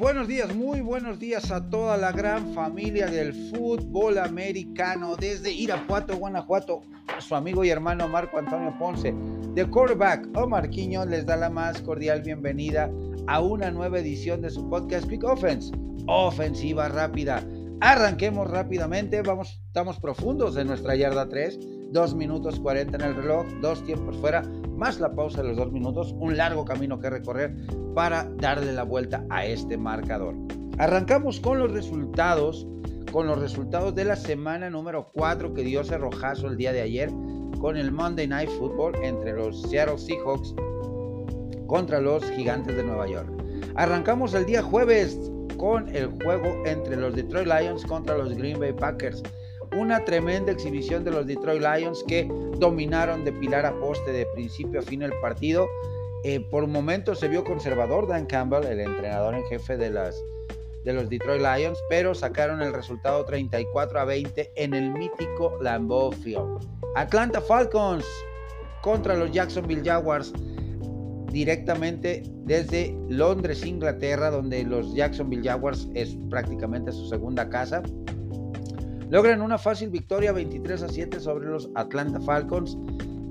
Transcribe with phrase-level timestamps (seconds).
[0.00, 6.16] buenos días, muy buenos días a toda la gran familia del fútbol americano desde Irapuato,
[6.16, 6.80] Guanajuato.
[7.18, 9.14] Su amigo y hermano Marco Antonio Ponce,
[9.54, 12.90] de quarterback Omar Quiño, les da la más cordial bienvenida
[13.26, 15.70] a una nueva edición de su podcast Quick Offense,
[16.06, 17.44] ofensiva rápida.
[17.82, 21.58] Arranquemos rápidamente, vamos, estamos profundos en nuestra yarda 3,
[21.92, 24.42] 2 minutos 40 en el reloj, dos tiempos fuera,
[24.80, 27.54] más la pausa de los 2 minutos, un largo camino que recorrer
[27.94, 30.34] para darle la vuelta a este marcador.
[30.78, 32.66] Arrancamos con los resultados,
[33.12, 36.80] con los resultados de la semana número 4 que dio ese rojazo el día de
[36.80, 37.10] ayer
[37.60, 40.54] con el Monday Night Football entre los Seattle Seahawks
[41.66, 43.28] contra los Gigantes de Nueva York.
[43.74, 48.72] Arrancamos el día jueves con el juego entre los Detroit Lions contra los Green Bay
[48.72, 49.22] Packers.
[49.76, 54.80] Una tremenda exhibición de los Detroit Lions que dominaron de pilar a poste de principio
[54.80, 55.68] a fin el partido
[56.22, 60.22] eh, por un momento se vio conservador Dan Campbell, el entrenador en jefe de, las,
[60.84, 66.12] de los Detroit Lions, pero sacaron el resultado 34 a 20 en el mítico Lambeau
[66.12, 66.58] Field.
[66.94, 68.04] Atlanta Falcons
[68.82, 70.32] contra los Jacksonville Jaguars
[71.32, 77.82] directamente desde Londres, Inglaterra, donde los Jacksonville Jaguars es prácticamente su segunda casa.
[79.10, 82.78] Logran una fácil victoria 23 a 7 sobre los Atlanta Falcons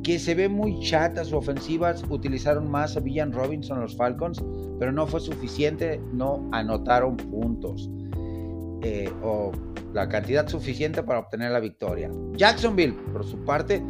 [0.04, 1.96] que se ve muy chata su ofensiva.
[2.10, 4.44] Utilizaron más a Villan Robinson los Falcons,
[4.78, 7.90] pero no fue suficiente, no anotaron puntos
[8.82, 9.52] eh, o
[9.94, 12.12] la cantidad suficiente para obtener la victoria.
[12.34, 13.82] Jacksonville, por su parte,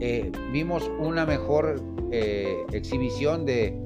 [0.00, 3.78] eh, vimos una mejor eh, exhibición de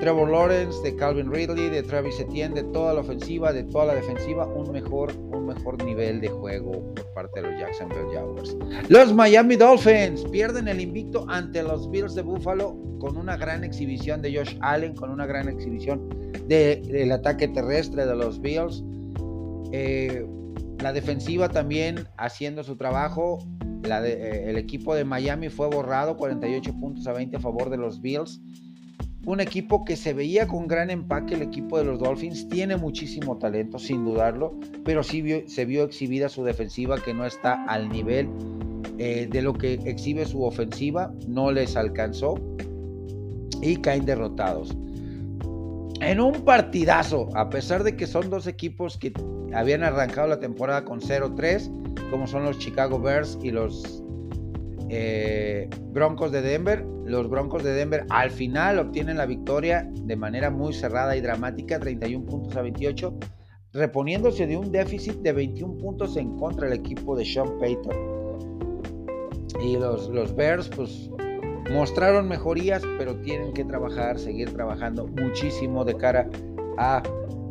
[0.00, 3.94] Trevor Lawrence, de Calvin Ridley, de Travis Etienne, de toda la ofensiva, de toda la
[3.94, 8.56] defensiva, un mejor, un mejor nivel de juego por parte de los Jacksonville Jaguars.
[8.88, 14.22] Los Miami Dolphins pierden el invicto ante los Bills de Buffalo con una gran exhibición
[14.22, 16.08] de Josh Allen, con una gran exhibición
[16.48, 18.82] del ataque terrestre de los Bills.
[19.72, 20.26] Eh,
[20.80, 23.38] la defensiva también haciendo su trabajo.
[23.84, 28.00] Eh, el equipo de Miami fue borrado 48 puntos a 20 a favor de los
[28.00, 28.40] Bills
[29.24, 33.38] un equipo que se veía con gran empaque, el equipo de los Dolphins, tiene muchísimo
[33.38, 38.28] talento, sin dudarlo, pero sí se vio exhibida su defensiva que no está al nivel
[38.98, 42.34] eh, de lo que exhibe su ofensiva, no les alcanzó
[43.60, 44.76] y caen derrotados.
[46.00, 49.12] En un partidazo, a pesar de que son dos equipos que
[49.54, 54.01] habían arrancado la temporada con 0-3, como son los Chicago Bears y los
[54.94, 60.50] eh, Broncos de Denver, los Broncos de Denver al final obtienen la victoria de manera
[60.50, 63.18] muy cerrada y dramática, 31 puntos a 28,
[63.72, 67.96] reponiéndose de un déficit de 21 puntos en contra del equipo de Sean Payton.
[69.62, 71.08] Y los, los Bears, pues,
[71.72, 76.28] mostraron mejorías, pero tienen que trabajar, seguir trabajando muchísimo de cara
[76.76, 77.02] a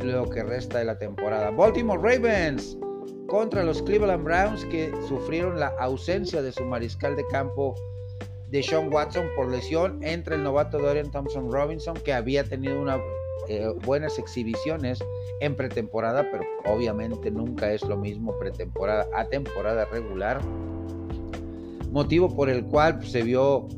[0.03, 1.49] lo que resta de la temporada.
[1.49, 2.77] Baltimore Ravens
[3.31, 7.73] contra los Cleveland Browns que sufrieron la ausencia de su mariscal de campo
[8.49, 12.85] de Sean Watson por lesión entre el novato Dorian Thompson Robinson, que había tenido
[13.47, 14.99] eh, buenas exhibiciones
[15.39, 20.41] en pretemporada, pero obviamente nunca es lo mismo pretemporada a temporada regular.
[21.89, 23.69] Motivo por el cual pues, se vio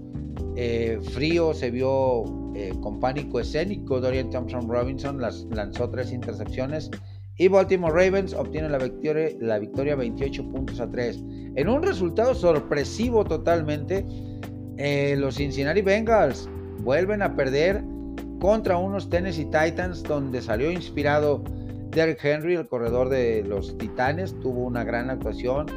[0.55, 2.23] eh, frío, se vio
[2.55, 4.01] eh, con pánico escénico.
[4.01, 6.89] Dorian Thompson Robinson las, lanzó tres intercepciones
[7.38, 11.23] y Baltimore Ravens obtiene la victoria, la victoria 28 puntos a 3.
[11.55, 14.05] En un resultado sorpresivo totalmente,
[14.77, 16.49] eh, los Cincinnati Bengals
[16.79, 17.83] vuelven a perder
[18.39, 21.44] contra unos Tennessee Titans donde salió inspirado
[21.91, 25.67] Derrick Henry, el corredor de los Titanes, tuvo una gran actuación,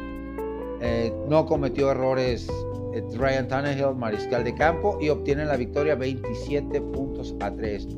[0.81, 2.49] eh, no cometió errores
[2.95, 7.89] eh, Ryan Tannehill, mariscal de campo, y obtiene la victoria 27 puntos a 3.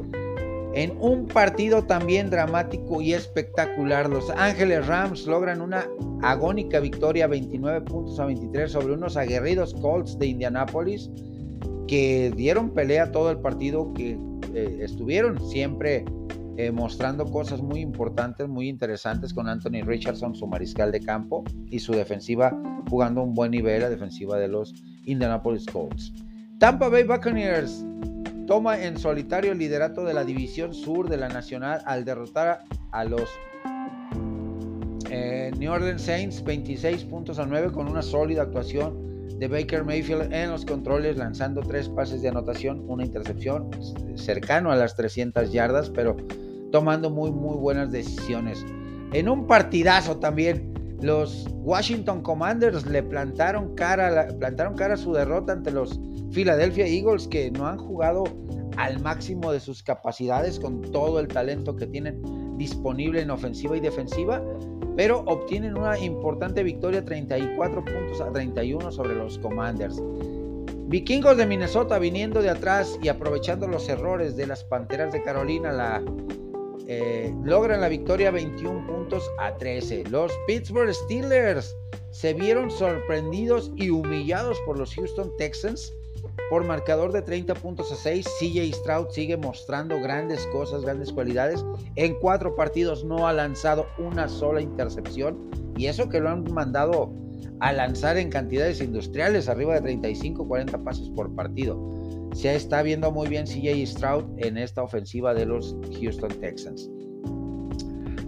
[0.78, 5.88] En un partido también dramático y espectacular, los Ángeles Rams logran una
[6.22, 11.10] agónica victoria 29 puntos a 23 sobre unos aguerridos Colts de Indianápolis
[11.88, 14.16] que dieron pelea todo el partido, que
[14.54, 16.04] eh, estuvieron siempre
[16.56, 21.80] eh, mostrando cosas muy importantes, muy interesantes con Anthony Richardson, su mariscal de campo, y
[21.80, 22.56] su defensiva
[22.88, 24.72] jugando un buen nivel, la defensiva de los
[25.06, 26.12] Indianapolis Colts.
[26.60, 27.84] Tampa Bay Buccaneers
[28.48, 33.04] toma en solitario el liderato de la división sur de la Nacional al derrotar a
[33.04, 33.28] los
[35.10, 40.32] eh, New Orleans Saints 26 puntos a 9 con una sólida actuación de Baker Mayfield
[40.32, 43.68] en los controles lanzando tres pases de anotación, una intercepción
[44.16, 46.16] cercano a las 300 yardas, pero
[46.72, 48.64] tomando muy muy buenas decisiones.
[49.12, 50.72] En un partidazo también
[51.02, 56.00] los Washington Commanders le plantaron cara, plantaron cara a su derrota ante los
[56.32, 58.24] Philadelphia Eagles que no han jugado
[58.76, 62.22] al máximo de sus capacidades con todo el talento que tienen.
[62.56, 64.42] disponible en ofensiva y defensiva,
[64.96, 70.02] pero obtienen una importante victoria 34 puntos a 31 sobre los Commanders.
[70.88, 75.70] Vikingos de Minnesota viniendo de atrás y aprovechando los errores de las Panteras de Carolina,
[75.70, 76.02] la,
[76.88, 80.04] eh, logran la victoria 21 puntos a 13.
[80.10, 81.76] Los Pittsburgh Steelers
[82.10, 85.92] se vieron sorprendidos y humillados por los Houston Texans
[86.50, 88.26] por marcador de 30 puntos a 6.
[88.38, 91.64] CJ Stroud sigue mostrando grandes cosas, grandes cualidades.
[91.96, 97.12] En cuatro partidos no ha lanzado una sola intercepción y eso que lo han mandado
[97.60, 101.78] a lanzar en cantidades industriales, arriba de 35, 40 pases por partido.
[102.34, 106.90] Se está viendo muy bien CJ Stroud en esta ofensiva de los Houston Texans.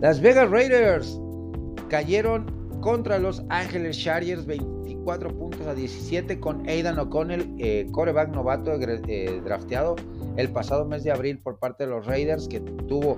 [0.01, 1.21] Las Vegas Raiders
[1.89, 2.47] cayeron
[2.81, 4.47] contra los Ángeles Chargers
[5.01, 9.97] 24 puntos a 17 con Aidan O'Connell, eh, coreback novato eh, drafteado
[10.37, 13.17] el pasado mes de abril por parte de los Raiders, que tuvo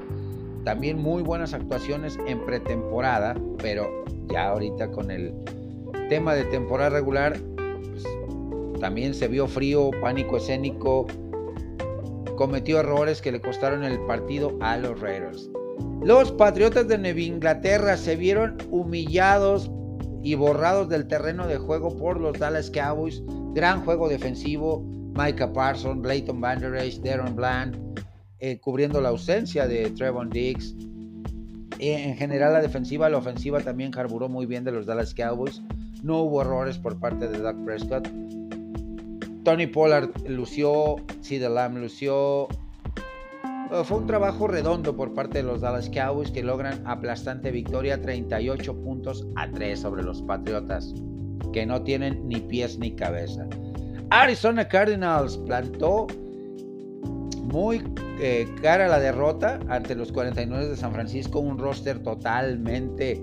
[0.65, 5.35] también muy buenas actuaciones en pretemporada, pero ya ahorita con el
[6.09, 8.05] tema de temporada regular, pues,
[8.81, 11.07] también se vio frío, pánico escénico,
[12.37, 15.51] cometió errores que le costaron el partido a los Raiders.
[16.03, 19.71] Los Patriotas de Nueva Inglaterra se vieron humillados
[20.23, 23.23] y borrados del terreno de juego por los Dallas Cowboys.
[23.55, 24.85] Gran juego defensivo.
[25.15, 26.73] Micah Parsons, Leighton Vander
[27.03, 27.77] Darren Bland,
[28.39, 30.75] eh, cubriendo la ausencia de Trevon Diggs.
[31.79, 35.61] En general, la defensiva, la ofensiva también carburó muy bien de los Dallas Cowboys.
[36.03, 38.09] No hubo errores por parte de Doug Prescott.
[39.45, 42.49] Tony Pollard lució, Sid Lamb lució.
[43.73, 48.01] Eh, fue un trabajo redondo por parte de los Dallas Cowboys que logran aplastante victoria
[48.01, 50.95] 38 puntos a 3 sobre los Patriotas,
[51.53, 53.47] que no tienen ni pies ni cabeza.
[54.11, 56.07] Arizona Cardinals plantó
[57.45, 57.83] muy
[58.21, 63.23] eh, cara la derrota ante los 49 de San Francisco, un roster totalmente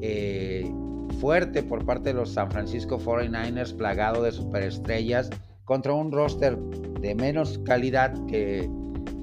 [0.00, 0.72] eh,
[1.20, 5.28] fuerte por parte de los San Francisco 49ers, plagado de superestrellas,
[5.64, 8.68] contra un roster de menos calidad que,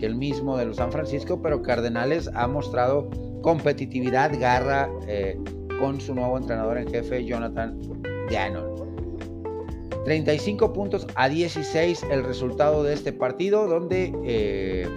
[0.06, 3.10] el mismo de los San Francisco, pero Cardenales ha mostrado
[3.42, 5.38] competitividad, garra eh,
[5.80, 7.80] con su nuevo entrenador en jefe, Jonathan
[8.30, 8.80] Gannon.
[10.06, 14.88] 35 puntos a 16 el resultado de este partido, donde eh,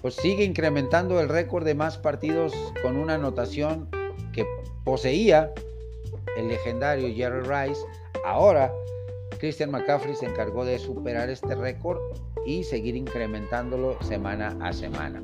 [0.00, 2.52] pues sigue incrementando el récord de más partidos
[2.82, 3.88] con una anotación
[4.32, 4.44] que
[4.84, 5.52] poseía
[6.36, 7.80] el legendario Jerry Rice.
[8.24, 8.72] Ahora,
[9.42, 11.98] Christian McCaffrey se encargó de superar este récord
[12.46, 15.20] y seguir incrementándolo semana a semana.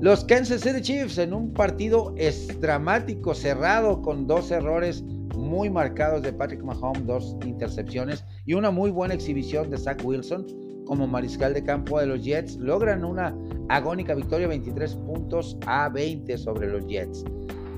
[0.00, 2.16] Los Kansas City Chiefs en un partido
[2.58, 5.04] dramático, cerrado, con dos errores
[5.36, 10.44] muy marcados de Patrick Mahomes, dos intercepciones y una muy buena exhibición de Zach Wilson
[10.84, 13.36] como mariscal de campo de los Jets, logran una
[13.68, 17.22] agónica victoria 23 puntos a 20 sobre los Jets.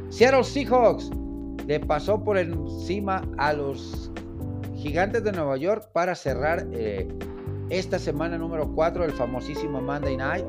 [0.08, 1.10] Seattle Seahawks
[1.66, 4.10] le pasó por encima a los
[4.84, 7.08] Gigantes de Nueva York para cerrar eh,
[7.70, 10.44] esta semana número 4 del famosísimo Monday Night,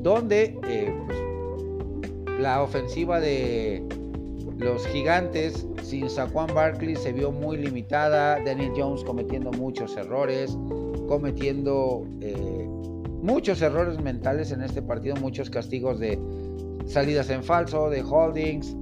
[0.00, 3.86] donde eh, pues, la ofensiva de
[4.56, 10.56] los Gigantes sin Saquon Barkley se vio muy limitada, Daniel Jones cometiendo muchos errores,
[11.08, 12.66] cometiendo eh,
[13.20, 16.18] muchos errores mentales en este partido, muchos castigos de
[16.86, 18.74] salidas en falso, de holdings,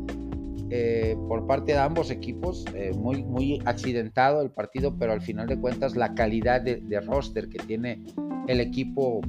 [0.77, 5.47] eh, por parte de ambos equipos, eh, muy, muy accidentado el partido, pero al final
[5.47, 8.03] de cuentas la calidad de, roster que tiene
[8.49, 9.21] el equipo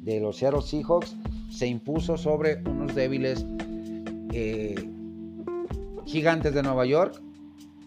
[0.00, 1.14] de los Seattle Seahawks
[1.48, 3.46] se impuso sobre unos débiles
[4.32, 4.74] eh,
[6.06, 7.22] gigantes de Nueva York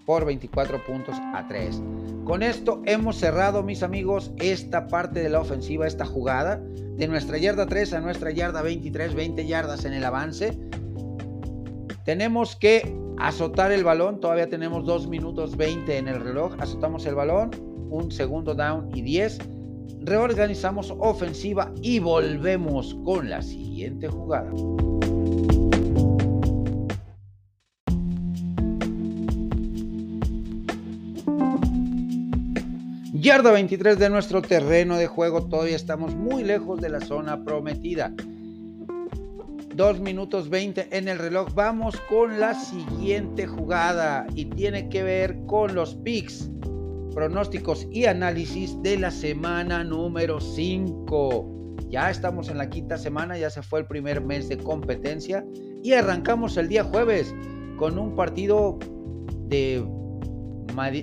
[0.06, 1.82] por 24 puntos a 3.
[2.24, 6.62] Con esto hemos cerrado, mis amigos, esta parte de la ofensiva, esta jugada
[6.96, 10.58] de nuestra yarda 3 a nuestra yarda 23, 20 yardas en el avance.
[12.06, 17.16] Tenemos que azotar el balón, todavía tenemos 2 minutos 20 en el reloj, azotamos el
[17.16, 17.50] balón,
[17.90, 19.40] un segundo down y 10.
[20.02, 24.52] Reorganizamos ofensiva y volvemos con la siguiente jugada.
[33.14, 38.14] Yarda 23 de nuestro terreno de juego, todavía estamos muy lejos de la zona prometida.
[39.76, 41.54] 2 minutos 20 en el reloj.
[41.54, 46.50] Vamos con la siguiente jugada y tiene que ver con los picks,
[47.14, 51.76] pronósticos y análisis de la semana número 5.
[51.90, 55.46] Ya estamos en la quinta semana, ya se fue el primer mes de competencia
[55.84, 57.36] y arrancamos el día jueves
[57.78, 58.80] con un partido
[59.48, 59.86] de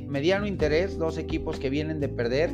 [0.08, 2.50] mediano interés, dos equipos que vienen de perder.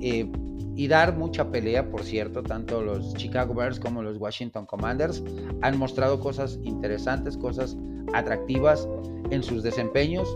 [0.00, 0.30] Eh,
[0.74, 5.22] y dar mucha pelea, por cierto, tanto los Chicago Bears como los Washington Commanders
[5.60, 7.76] han mostrado cosas interesantes, cosas
[8.14, 8.88] atractivas
[9.30, 10.28] en sus desempeños.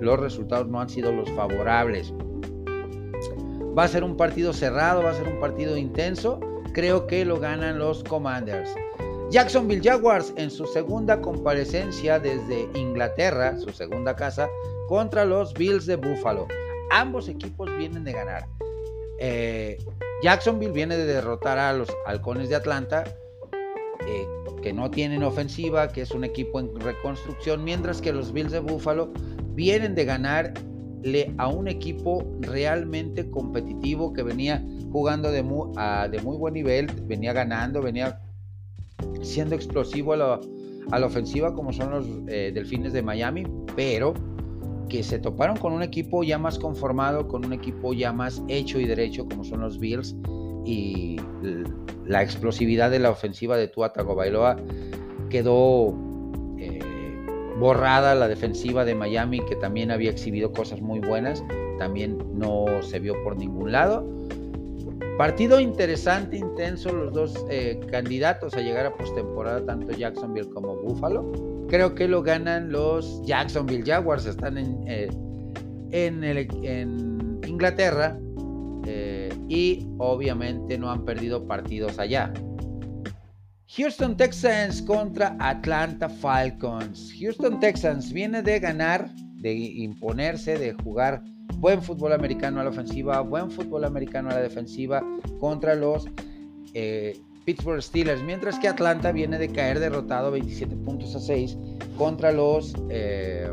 [0.00, 2.12] Los resultados no han sido los favorables.
[3.76, 6.40] Va a ser un partido cerrado, va a ser un partido intenso.
[6.72, 8.70] Creo que lo ganan los Commanders.
[9.30, 14.46] Jacksonville Jaguars en su segunda comparecencia desde Inglaterra, su segunda casa,
[14.88, 16.46] contra los Bills de Buffalo.
[16.90, 18.46] Ambos equipos vienen de ganar.
[19.24, 19.78] Eh,
[20.20, 23.04] Jacksonville viene de derrotar a los Halcones de Atlanta,
[24.04, 24.26] eh,
[24.62, 28.58] que no tienen ofensiva, que es un equipo en reconstrucción, mientras que los Bills de
[28.58, 29.12] Buffalo
[29.54, 34.60] vienen de ganarle a un equipo realmente competitivo que venía
[34.90, 38.20] jugando de muy, buen nivel, venía ganando, venía
[39.22, 40.40] siendo explosivo a
[40.90, 43.44] la, ofensiva como son los eh, Delfines de Miami,
[43.76, 44.14] pero
[44.92, 48.78] que se toparon con un equipo ya más conformado, con un equipo ya más hecho
[48.78, 50.14] y derecho como son los Bills
[50.66, 51.16] y
[52.04, 54.56] la explosividad de la ofensiva de Tua Tagovailoa
[55.30, 55.94] quedó
[56.58, 56.78] eh,
[57.58, 61.42] borrada la defensiva de Miami que también había exhibido cosas muy buenas,
[61.78, 64.06] también no se vio por ningún lado
[65.16, 71.51] Partido interesante, intenso, los dos eh, candidatos a llegar a postemporada, tanto Jacksonville como Buffalo.
[71.72, 75.08] Creo que lo ganan los Jacksonville Jaguars, están en, eh,
[75.90, 78.18] en, Inglaterra
[78.84, 82.30] eh, y obviamente no han perdido partidos allá.
[83.68, 87.10] Houston Texans contra Atlanta Falcons.
[87.18, 91.22] Houston Texans viene de ganar, de imponerse, de jugar
[91.56, 95.02] buen fútbol americano a la ofensiva, buen fútbol americano a la defensiva
[95.40, 96.06] contra los
[96.74, 101.56] eh, Pittsburgh Steelers, mientras que Atlanta viene de caer derrotado 27 puntos a 6
[101.96, 103.52] contra los eh,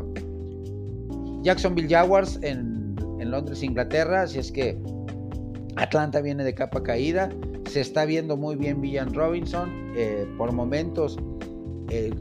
[1.42, 2.78] Jacksonville Jaguars en,
[3.20, 4.76] Londres, Inglaterra, así es que
[5.76, 7.30] Atlanta viene de capa caída,
[7.70, 11.16] se está viendo muy bien Villan Robinson, eh, por momentos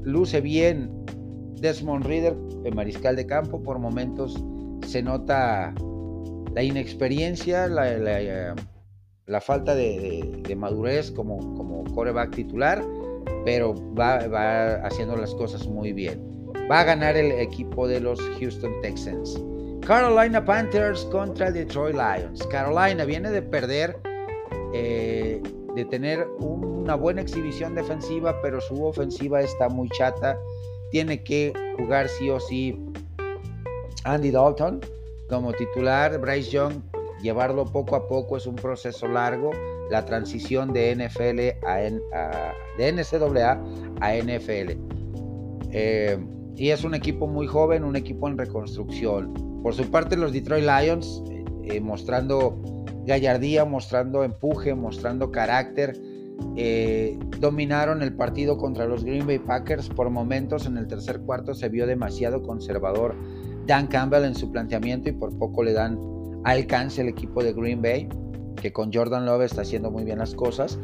[0.03, 0.91] luce bien
[1.59, 2.35] Desmond Reader,
[2.65, 4.43] el mariscal de campo, por momentos
[4.85, 5.73] se nota
[6.53, 8.55] la inexperiencia, la,
[9.39, 12.83] falta de, madurez como, como coreback titular,
[13.45, 16.19] pero va, va haciendo las cosas muy bien.
[16.69, 19.39] Va a ganar el equipo de los Houston Texans.
[19.85, 22.45] Carolina Panthers contra Detroit Lions.
[22.47, 23.97] Carolina viene de perder,
[24.73, 25.41] eh,
[25.75, 30.37] de tener una buena exhibición defensiva, pero su ofensiva está muy chata.
[30.91, 32.77] Tiene que jugar sí o sí
[34.03, 34.81] Andy Dalton
[35.29, 36.81] como titular, Bryce Young,
[37.21, 39.51] llevarlo poco a poco es un proceso largo,
[39.89, 41.77] la transición de NFL a,
[42.77, 43.61] de NCAA
[44.01, 44.71] a NFL.
[45.71, 46.17] Eh,
[46.55, 49.33] y es un equipo muy joven, un equipo en reconstrucción.
[49.63, 52.57] Por su parte, los Detroit Lions, eh, eh, mostrando
[53.05, 55.97] gallardía, mostrando empuje, mostrando carácter,
[57.39, 59.89] dominaron el partido contra los Green Bay Packers.
[59.89, 63.15] Por momentos en el tercer cuarto se vio demasiado conservador
[63.65, 65.99] Dan Campbell en su planteamiento y por poco le dan
[66.43, 68.07] alcance el equipo de Green Bay,
[68.61, 70.77] que con Jordan Love está haciendo muy bien las cosas.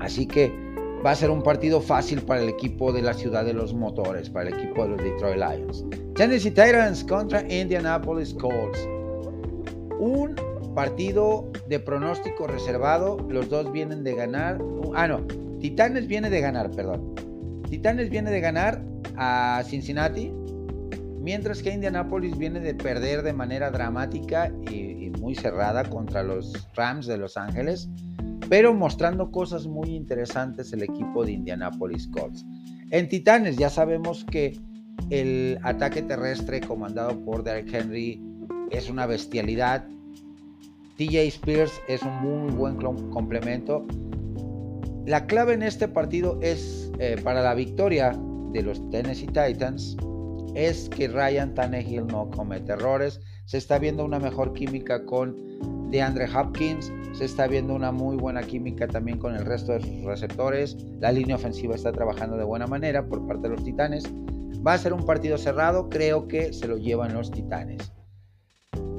[0.00, 0.52] Así que
[1.04, 4.30] va a ser un partido fácil para el equipo de la ciudad de los motores,
[4.30, 5.84] para el equipo de los Detroit Lions.
[6.14, 8.88] Tennessee Titans contra Indianapolis Colts.
[9.98, 10.34] Un
[10.74, 13.18] partido de pronóstico reservado.
[13.28, 14.58] Los dos vienen de ganar.
[14.94, 15.20] Ah, no.
[15.60, 17.14] Titanes viene de ganar, perdón.
[17.68, 18.82] Titanes viene de ganar
[19.16, 20.32] a Cincinnati
[21.26, 27.08] Mientras que Indianapolis viene de perder de manera dramática y, muy cerrada contra los Rams
[27.08, 27.88] de Los Ángeles,
[28.48, 32.46] pero mostrando cosas muy interesantes el equipo de Indianapolis Colts.
[32.92, 34.56] En Titanes ya sabemos que
[35.10, 38.22] el ataque terrestre comandado por Derek Henry
[38.70, 39.84] es una bestialidad.
[40.96, 42.76] TJ Spears es un muy buen
[43.10, 43.84] complemento.
[45.06, 48.16] La clave en este partido es eh, para la victoria
[48.52, 49.96] de los Tennessee Titans
[50.56, 53.20] es que Ryan Tannehill no comete errores.
[53.44, 55.36] Se está viendo una mejor química con
[55.90, 56.90] DeAndre Hopkins.
[57.12, 60.74] Se está viendo una muy buena química también con el resto de sus receptores.
[60.98, 64.04] La línea ofensiva está trabajando de buena manera por parte de los Titanes.
[64.66, 65.90] Va a ser un partido cerrado.
[65.90, 67.92] Creo que se lo llevan los Titanes.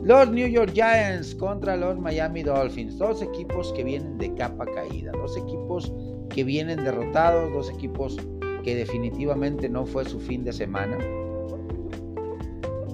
[0.04, 3.00] Los New York Giants contra los Miami Dolphins.
[3.00, 5.12] Dos equipos que vienen de capa caída.
[5.12, 5.92] Dos equipos
[6.30, 7.52] que vienen derrotados.
[7.52, 8.16] Dos equipos
[8.64, 10.98] que definitivamente no fue su fin de semana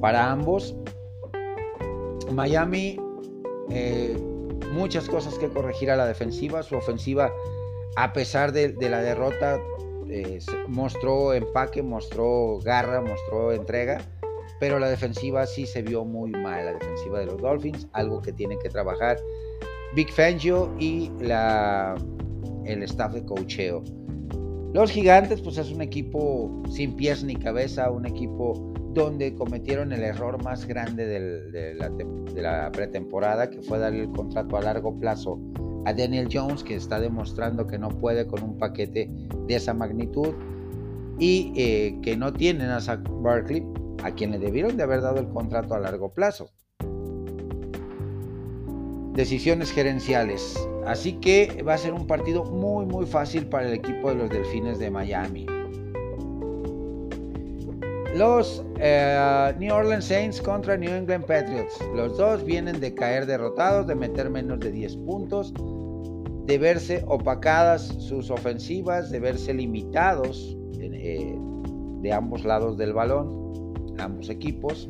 [0.04, 0.76] para ambos.
[2.30, 3.00] Miami,
[3.70, 4.18] eh,
[4.74, 6.62] muchas cosas que corregir a la defensiva.
[6.62, 7.32] Su ofensiva,
[7.96, 9.62] a pesar de, la derrota,
[10.10, 14.02] eh, mostró empaque, mostró garra, mostró entrega.
[14.60, 18.34] Pero la defensiva sí se vio muy mal, la defensiva de los Dolphins, algo que
[18.34, 19.18] tienen que trabajar.
[19.96, 21.14] Big Fangio y
[22.66, 23.82] el staff de cocheo.
[24.74, 30.04] Los gigantes, pues es un equipo sin pies ni cabeza, un equipo donde cometieron el
[30.04, 31.76] error más grande de,
[32.42, 35.40] la, pretemporada, que fue darle el contrato a largo plazo
[35.86, 39.10] a Daniel Jones, que está demostrando que no puede con un paquete
[39.48, 40.34] de esa magnitud,
[41.20, 43.66] y eh, que no tienen a Zach Barkley,
[44.04, 46.50] a quien le debieron de haber dado el contrato a largo plazo.
[49.14, 50.58] Decisiones gerenciales.
[50.88, 54.30] Así que va a ser un partido muy muy fácil para el equipo de los
[54.30, 55.46] Delfines de Miami.
[58.16, 61.80] Los eh, New Orleans Saints contra New England Patriots.
[61.96, 65.52] Los dos vienen de caer derrotados, de meter menos de 10 puntos,
[66.46, 71.36] de verse opacadas sus ofensivas, de verse limitados eh,
[72.02, 74.90] de ambos lados del balón, ambos equipos.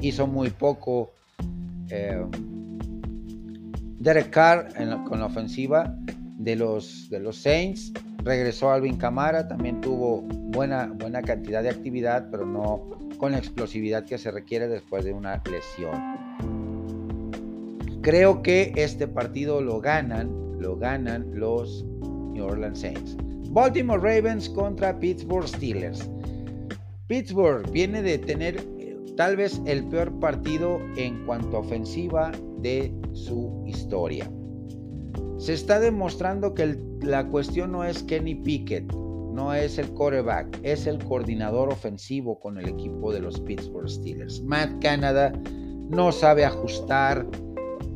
[0.00, 1.10] Hizo muy poco
[1.90, 2.24] eh,
[3.98, 4.68] Derek Carr
[5.04, 5.94] con la ofensiva
[6.38, 7.92] de los, de los Saints.
[8.24, 14.04] Regresó Alvin Camara, también tuvo buena, buena cantidad de actividad, pero no con la explosividad
[14.04, 16.00] que se requiere después de una lesión.
[18.00, 21.84] Creo que este partido lo ganan, lo ganan los
[22.32, 23.16] New Orleans Saints.
[23.50, 26.08] Baltimore Ravens contra Pittsburgh Steelers.
[27.06, 32.92] Pittsburgh viene de tener eh, tal vez el peor partido en cuanto a ofensiva de
[33.12, 34.30] su historia.
[35.38, 36.62] Se está demostrando que
[37.02, 42.58] la cuestión no es Kenny Pickett, no es el quarterback, es el coordinador ofensivo con
[42.58, 44.42] el equipo de los Pittsburgh Steelers.
[44.42, 45.32] Matt Canada
[45.88, 47.26] no sabe ajustar,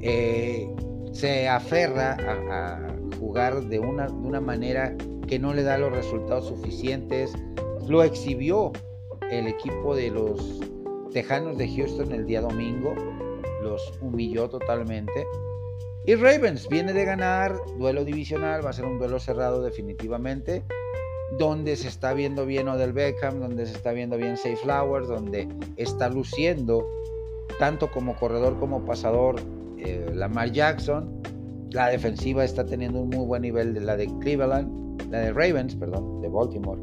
[0.00, 0.68] eh,
[1.12, 4.94] se aferra a, jugar de una, de una manera
[5.26, 7.32] que no le da los resultados suficientes.
[7.88, 8.72] Lo exhibió
[9.30, 10.60] el equipo de los
[11.12, 12.94] Tejanos de Houston el día domingo
[13.62, 15.26] los humilló totalmente.
[16.06, 20.62] Y Ravens viene de ganar, duelo divisional, va a ser un duelo cerrado definitivamente,
[21.36, 25.48] donde se está viendo bien Odell Beckham, donde se está viendo bien Safe Flowers, donde
[25.76, 26.86] está luciendo
[27.58, 29.34] tanto como corredor como pasador
[29.78, 31.22] eh, Lamar Jackson.
[31.72, 35.74] La defensiva está teniendo un muy buen nivel de la de Cleveland, la de Ravens,
[35.74, 36.80] perdón, de Baltimore.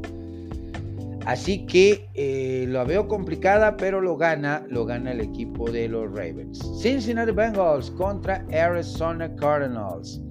[1.26, 6.12] Así que eh, lo veo complicada, pero lo gana, lo gana el equipo de los
[6.12, 6.60] Ravens.
[6.82, 10.22] Cincinnati Bengals contra Arizona Cardinals.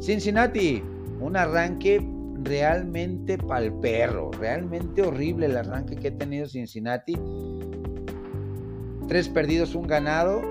[0.00, 0.82] Cincinnati,
[1.20, 2.06] un arranque
[2.42, 7.16] realmente pal perro, realmente horrible el arranque que ha tenido Cincinnati.
[9.08, 10.42] Tres perdidos, un ganado,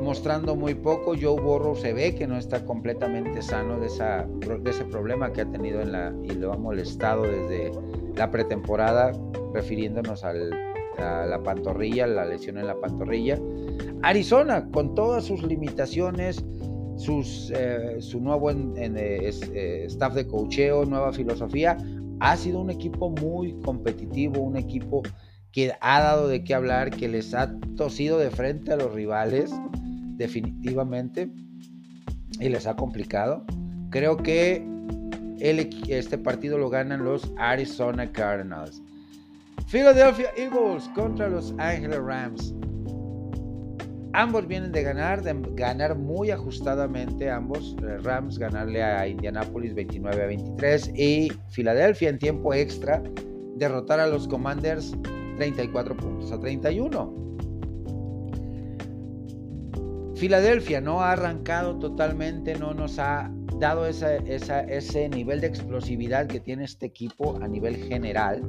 [0.00, 1.14] mostrando muy poco.
[1.20, 3.88] Joe Burrow se ve que no está completamente sano de,
[4.60, 7.72] de ese problema que ha tenido en la, y lo ha molestado desde
[8.16, 9.12] la pretemporada,
[9.52, 13.38] refiriéndonos a la pantorrilla, la lesión en la pantorrilla.
[14.02, 16.44] Arizona, con todas sus limitaciones,
[16.96, 21.76] sus, eh, su nuevo eh, eh, staff de cocheo, nueva filosofía,
[22.20, 25.02] ha sido un equipo muy competitivo, un equipo
[25.52, 29.52] que ha dado de qué hablar, que les ha tosido de frente a los rivales,
[30.16, 31.30] definitivamente,
[32.40, 33.44] y les ha complicado.
[33.90, 34.66] Creo que
[35.38, 38.82] este partido lo ganan los Arizona Cardinals.
[39.70, 42.54] Philadelphia Eagles contra los Angeles Rams.
[44.12, 47.76] Ambos vienen de ganar, de ganar muy ajustadamente ambos.
[47.82, 53.02] Eh, Rams ganarle a Indianapolis 29 a 23 y Filadelfia en tiempo extra
[53.56, 54.94] derrotar a los Commanders
[55.36, 57.26] 34 puntos a 31.
[60.14, 66.64] Filadelfia no ha arrancado totalmente, no nos ha dado ese nivel de explosividad que tiene
[66.64, 68.42] este equipo a nivel general.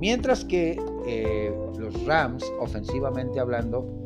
[0.00, 4.02] Mientras que eh, los Rams, ofensivamente hablando,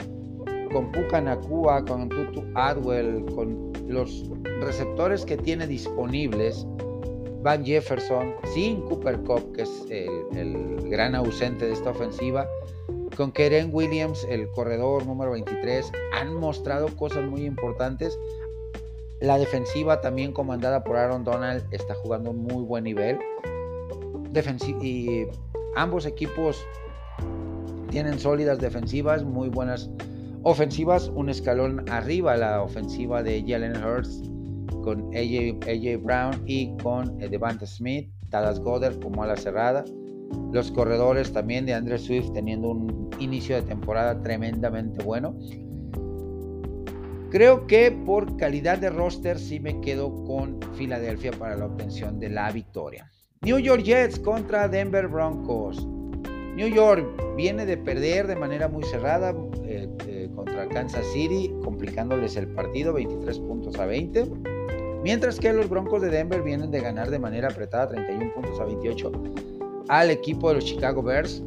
[0.72, 4.24] con Puka Nakua, con Tutu Adwell, con los
[4.60, 6.66] receptores que tiene disponibles,
[7.42, 12.46] Van Jefferson, sin Cooper Cup, que es el, el gran ausente de esta ofensiva,
[13.16, 18.18] con Keren Williams, el corredor número 23, han mostrado cosas muy importantes.
[19.20, 23.18] La defensiva también comandada por Aaron Donald está jugando muy buen nivel.
[25.74, 26.62] ambos equipos
[27.90, 29.90] tienen sólidas defensivas, muy buenas
[30.42, 34.22] ofensivas, un escalón arriba la ofensiva de Jalen Hurts
[34.82, 39.84] con AJ, Brown y con eh, Devante Smith, Dallas Goddard como a la cerrada.
[40.52, 45.36] Los corredores también de Andrew Swift teniendo un inicio de temporada tremendamente bueno.
[47.30, 52.30] Creo que por calidad de roster sí me quedo con Filadelfia para la obtención de
[52.30, 53.10] la victoria.
[53.42, 55.84] New York Jets contra Denver Broncos.
[56.54, 57.04] New York
[57.36, 59.34] viene de perder de manera muy cerrada
[59.64, 64.30] eh, eh, contra Kansas City, complicándoles el partido 23 puntos a 20.
[65.02, 68.64] Mientras que los Broncos de Denver vienen de ganar de manera apretada 31 puntos a
[68.64, 69.12] 28
[69.88, 71.42] al equipo de los Chicago Bears,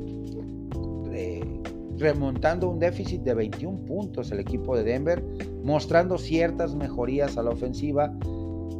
[2.00, 5.24] remontando un déficit de 21 puntos el equipo de Denver,
[5.64, 8.12] mostrando ciertas mejorías a la ofensiva,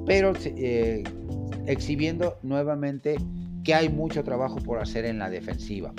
[0.06, 1.04] pero eh,
[1.68, 3.18] exhibiendo nuevamente
[3.64, 5.94] que hay mucho trabajo por hacer en la defensiva.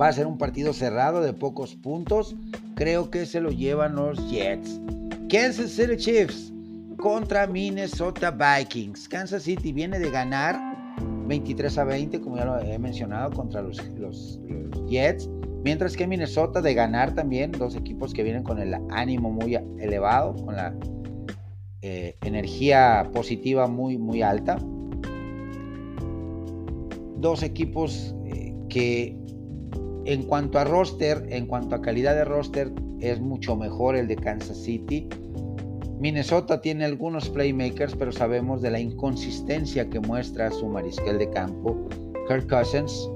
[0.00, 2.34] Va a ser un partido cerrado de pocos puntos.
[2.74, 4.80] Creo que se lo llevan los Jets.
[5.28, 6.52] Kansas City Chiefs
[6.96, 9.08] contra Minnesota Vikings.
[9.08, 10.58] Kansas City viene de ganar
[11.26, 14.40] 23 a 20, como ya lo he mencionado, contra los, los,
[14.88, 15.28] Jets.
[15.62, 20.34] Mientras que Minnesota de ganar también, dos equipos que vienen con el ánimo muy elevado,
[20.36, 20.74] con la
[21.82, 24.58] eh, energía positiva muy, muy alta.
[27.18, 29.16] Dos equipos eh, que
[30.06, 34.16] en cuanto a roster, en cuanto a calidad de roster, es mucho mejor el de
[34.16, 35.08] Kansas City.
[35.98, 41.76] Minnesota tiene algunos playmakers, pero sabemos de la inconsistencia que muestra su mariscal de campo,
[42.26, 43.10] Kirk Cousins,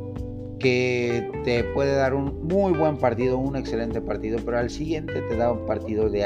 [0.65, 5.37] que te puede dar un muy buen partido, un excelente partido, pero al siguiente te
[5.37, 6.25] da un partido de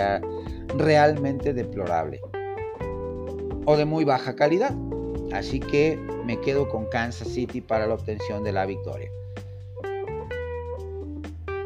[0.77, 2.21] realmente deplorable
[3.65, 4.77] o de muy baja calidad.
[5.33, 9.11] Así que me quedo con Kansas City para la obtención de la victoria.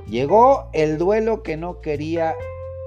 [0.09, 2.35] Llegó el duelo que no quería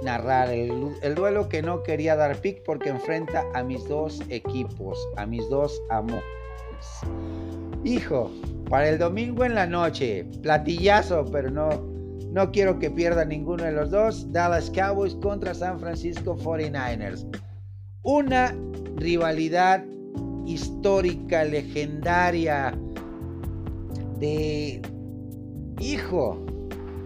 [0.02, 5.28] narrar, el, duelo que no quería dar pick porque enfrenta a mis dos equipos, a
[5.28, 6.24] mis dos amores.
[7.84, 8.32] Hijo,
[8.70, 11.70] para el domingo en la noche, platillazo, pero no,
[12.32, 14.32] no quiero que pierda ninguno de los dos.
[14.32, 17.26] Dallas Cowboys contra San Francisco 49ers.
[18.04, 18.56] Una
[18.98, 19.84] rivalidad
[20.46, 22.78] histórica, legendaria,
[24.20, 24.82] de...
[25.82, 26.46] Hijo,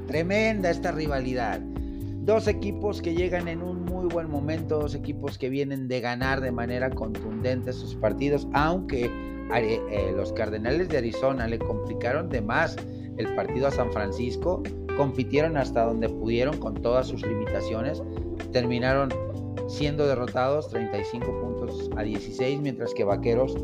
[0.10, 1.60] Tremenda esta rivalidad.
[1.60, 6.42] Dos equipos que llegan en un muy buen momento, dos equipos que vienen de ganar
[6.42, 9.08] de manera contundente sus partidos, aunque
[9.56, 12.76] eh, los Cardenales de Arizona le complicaron de más
[13.18, 14.64] el partido a San Francisco,
[14.96, 18.02] compitieron hasta donde pudieron con todas sus limitaciones,
[18.52, 19.10] terminaron
[19.68, 23.56] siendo derrotados 35 puntos a 16, mientras que Vaqueros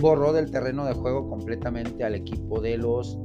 [0.00, 3.18] borró del terreno de juego completamente al equipo de los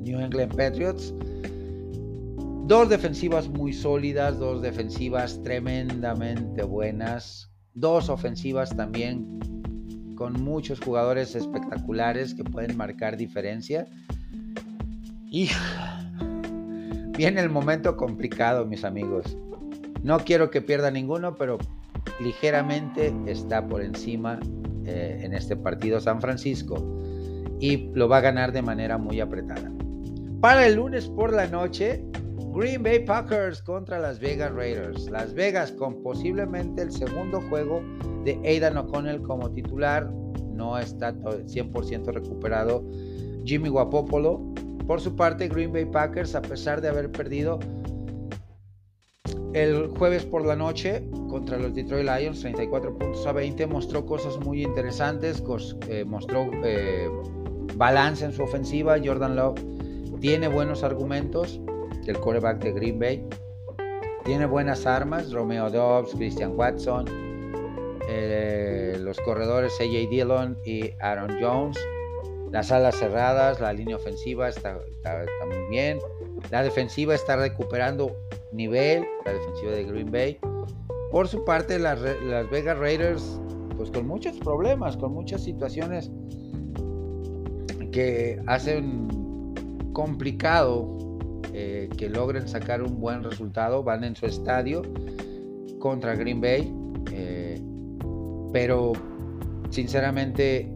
[0.00, 1.14] New England Patriots.
[2.66, 9.38] Dos defensivas muy sólidas, dos defensivas tremendamente buenas, dos ofensivas también
[10.18, 13.86] con muchos jugadores espectaculares que pueden marcar diferencia.
[15.30, 15.48] Y
[17.16, 19.36] viene el momento complicado, mis amigos.
[20.02, 21.58] No quiero que pierda ninguno, pero
[22.18, 24.40] ligeramente está por encima
[24.86, 27.00] eh, en este partido San Francisco
[27.60, 29.70] y lo va a ganar de manera muy apretada.
[30.40, 32.02] Para el lunes por la noche,
[32.54, 35.08] Green Bay Packers contra Las Vegas Raiders.
[35.10, 37.82] Las Vegas con posiblemente el segundo juego
[38.24, 40.10] de Aidan O'Connell como titular.
[40.52, 42.84] No está 100% recuperado
[43.44, 44.42] Jimmy Guapopolo.
[44.86, 47.58] Por su parte, Green Bay Packers, a pesar de haber perdido
[49.52, 54.38] el jueves por la noche contra los Detroit Lions, 34 puntos a 20, mostró cosas
[54.38, 55.42] muy interesantes,
[55.88, 57.08] eh, mostró eh,
[57.76, 58.96] balance en su ofensiva.
[59.02, 59.60] Jordan Love
[60.20, 61.60] tiene buenos argumentos
[62.08, 63.24] el coreback de Green Bay.
[64.24, 67.06] Tiene buenas armas, Romeo Dobbs, Christian Watson,
[68.08, 71.78] eh, los corredores AJ Dillon y Aaron Jones.
[72.50, 74.78] Las alas cerradas, la línea ofensiva está,
[75.46, 75.98] muy bien.
[76.50, 78.16] La defensiva está recuperando
[78.52, 80.38] nivel, la defensiva de Green Bay.
[81.10, 83.38] Por su parte, las, las Vegas Raiders,
[83.76, 86.10] pues con muchos problemas, con muchas situaciones
[87.92, 89.08] que hacen
[89.92, 90.97] complicado
[91.60, 93.82] eh, que logren sacar un buen resultado.
[93.82, 94.82] Van en su estadio
[95.80, 96.72] contra Green Bay.
[97.10, 97.60] Eh,
[98.52, 98.92] pero
[99.70, 100.72] sinceramente,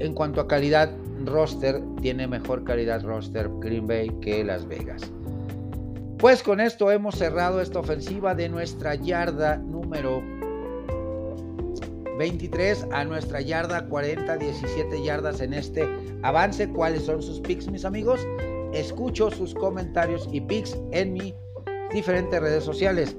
[0.00, 0.90] en cuanto a calidad
[1.24, 5.02] roster, tiene mejor calidad roster Green Bay que Las Vegas.
[6.18, 10.24] Pues con esto hemos cerrado esta ofensiva de nuestra yarda número
[12.18, 15.88] 23 a nuestra yarda 40, 17 yardas en este
[16.24, 16.68] avance.
[16.68, 18.26] ¿Cuáles son sus picks, mis amigos?
[18.80, 21.34] Escucho sus comentarios y pics en mis
[21.92, 23.16] diferentes redes sociales.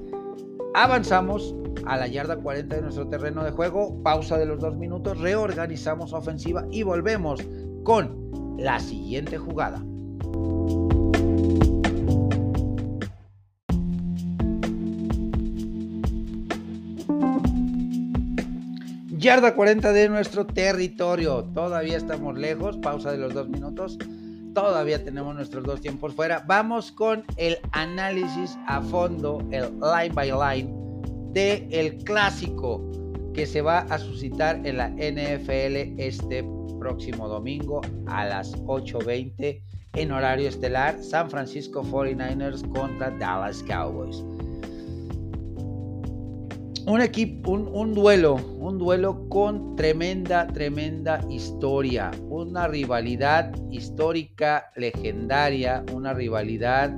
[0.74, 1.54] Avanzamos
[1.86, 6.12] a la yarda 40 de nuestro terreno de juego, pausa de los dos minutos, reorganizamos
[6.12, 7.40] ofensiva y volvemos
[7.84, 9.82] con la siguiente jugada.
[19.18, 21.44] Yarda 40 de nuestro territorio.
[21.52, 22.76] Todavía estamos lejos.
[22.76, 23.98] Pausa de los dos minutos.
[24.62, 26.44] Todavía tenemos nuestros dos tiempos fuera.
[26.46, 30.74] Vamos con el análisis a fondo, el line by line,
[31.32, 32.82] de el clásico
[33.34, 36.44] que se va a suscitar en la NFL este
[36.80, 39.62] próximo domingo a las 8.20
[39.94, 44.22] en horario estelar, San Francisco 49ers contra Dallas Cowboys.
[46.88, 56.14] Un equipo, un, duelo, un duelo con tremenda, tremenda historia, una rivalidad histórica, legendaria, una
[56.14, 56.96] rivalidad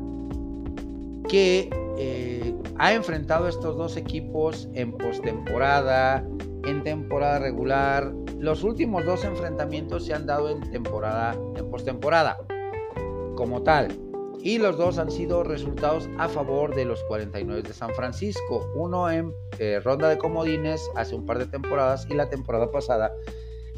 [1.29, 6.24] que eh, ha enfrentado a estos dos equipos en postemporada,
[6.66, 8.14] en temporada regular.
[8.38, 12.38] Los últimos dos enfrentamientos se han dado en temporada, en postemporada,
[13.35, 13.88] como tal
[14.42, 18.70] y los dos han sido resultados a favor de los 49 de San Francisco.
[18.74, 23.12] Uno en eh, ronda de comodines hace un par de temporadas y la temporada pasada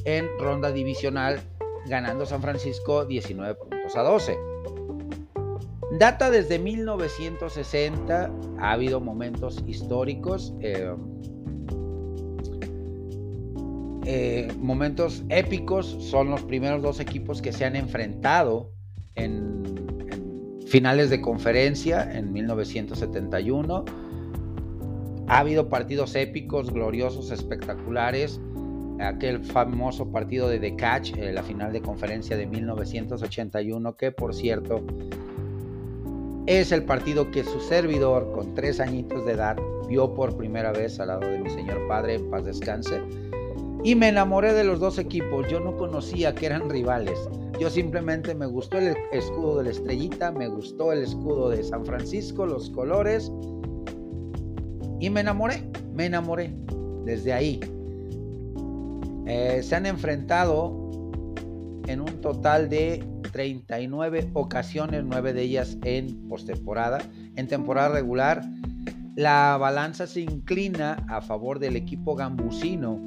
[0.04, 1.40] en ronda divisional
[1.86, 4.38] ganando San Francisco 19 puntos a 12.
[5.98, 10.94] Data desde 1960, ha habido momentos históricos, eh,
[14.06, 18.70] eh, momentos épicos, son los primeros dos equipos que se han enfrentado
[19.14, 19.91] en
[20.72, 23.84] finales de conferencia en 1971.
[25.28, 28.40] Ha habido partidos épicos, gloriosos, espectaculares.
[28.98, 34.34] Aquel famoso partido de The Catch, eh, la final de conferencia de 1981, que por
[34.34, 34.82] cierto
[36.46, 39.58] es el partido que su servidor, con tres añitos de edad,
[39.90, 42.98] vio por primera vez al lado de mi señor padre, en paz descanse.
[43.84, 45.48] Y me enamoré de los dos equipos.
[45.50, 47.18] Yo no conocía que eran rivales.
[47.60, 51.84] Yo simplemente me gustó el escudo de la estrellita, me gustó el escudo de San
[51.84, 53.32] Francisco, los colores.
[55.00, 56.54] Y me enamoré, me enamoré
[57.04, 57.58] desde ahí.
[59.26, 60.72] Eh, se han enfrentado
[61.88, 66.98] en un total de 39 ocasiones, 9 de ellas en postemporada.
[67.34, 68.42] En temporada regular,
[69.16, 73.00] la balanza se inclina a favor del equipo gambusino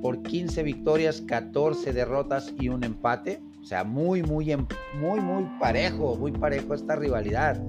[0.00, 3.40] por 15 victorias, 14 derrotas y un empate.
[3.60, 4.66] O sea, muy, muy, em,
[5.00, 7.60] muy, muy parejo, muy parejo esta rivalidad.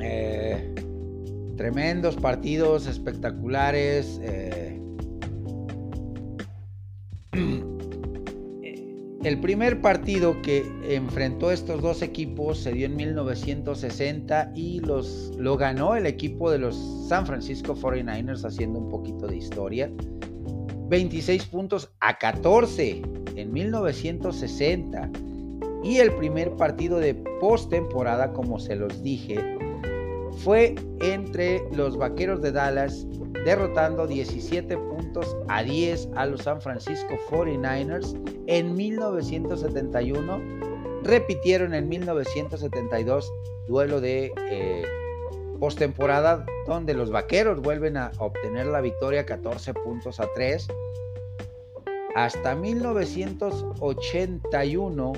[0.00, 0.74] Eh,
[1.56, 4.20] tremendos partidos espectaculares.
[4.22, 4.80] Eh.
[9.24, 15.56] El primer partido que enfrentó estos dos equipos se dio en 1960 y los, lo
[15.56, 16.76] ganó el equipo de los
[17.06, 19.92] San Francisco 49ers haciendo un poquito de historia.
[20.92, 23.00] 26 puntos a 14
[23.36, 25.10] en 1960.
[25.82, 29.38] Y el primer partido de postemporada, como se los dije,
[30.44, 33.06] fue entre los Vaqueros de Dallas,
[33.46, 38.14] derrotando 17 puntos a 10 a los San Francisco 49ers
[38.46, 40.42] en 1971.
[41.04, 43.32] Repitieron en 1972
[43.66, 44.84] duelo de eh,
[45.62, 50.66] postemporada donde los vaqueros vuelven a obtener la victoria 14 puntos a 3.
[52.16, 55.12] Hasta 1981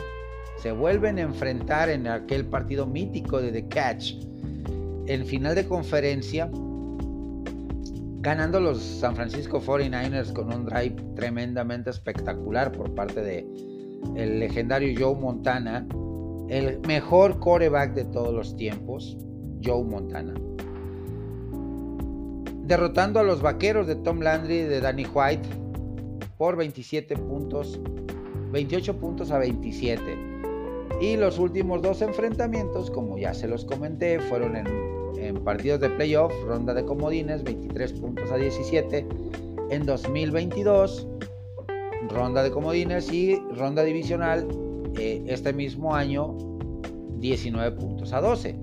[0.58, 4.16] se vuelven a enfrentar en aquel partido mítico de The Catch.
[5.06, 6.50] En final de conferencia,
[8.20, 13.46] ganando los San Francisco 49ers con un drive tremendamente espectacular por parte de
[14.14, 15.88] el legendario Joe Montana,
[16.50, 19.16] el mejor quarterback de todos los tiempos.
[19.64, 20.34] Joe Montana.
[22.64, 25.48] Derrotando a los vaqueros de Tom Landry y de Danny White
[26.38, 27.80] por 27 puntos,
[28.52, 30.34] 28 puntos a 27.
[31.00, 36.32] Y los últimos dos enfrentamientos, como ya se los comenté, fueron en, partidos de playoff,
[36.46, 39.06] ronda de comodines, 23 puntos a 17.
[39.70, 41.06] En 2022,
[42.08, 44.46] ronda de comodines y ronda divisional,
[44.98, 46.36] eh, este mismo año,
[47.18, 48.56] 19 puntos a 12.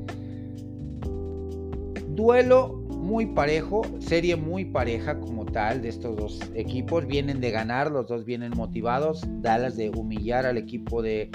[2.16, 7.08] Duelo muy parejo, serie muy pareja como tal de estos dos equipos.
[7.08, 9.24] Vienen de ganar, los dos vienen motivados.
[9.42, 11.30] Dallas de humillar al equipo de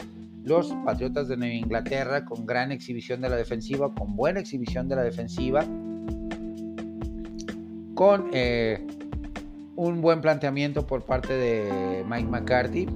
[0.45, 4.97] los Patriotas de Nueva Inglaterra con gran exhibición de la defensiva, con buena exhibición de
[4.97, 5.65] la defensiva,
[7.95, 8.87] con eh,
[9.77, 12.87] un buen planteamiento por parte de Mike McCarthy.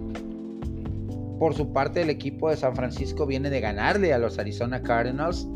[1.39, 5.49] Por su parte, el equipo de San Francisco viene de ganarle a los Arizona Cardinals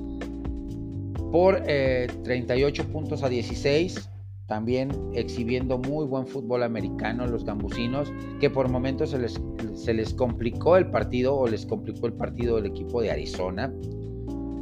[1.35, 4.09] por 38 eh, puntos a 16,
[4.47, 9.41] también exhibiendo muy buen fútbol americano los gambusinos, que por momentos se les,
[9.75, 13.75] se les complicó el partido o les complicó el partido del equipo de Arizona.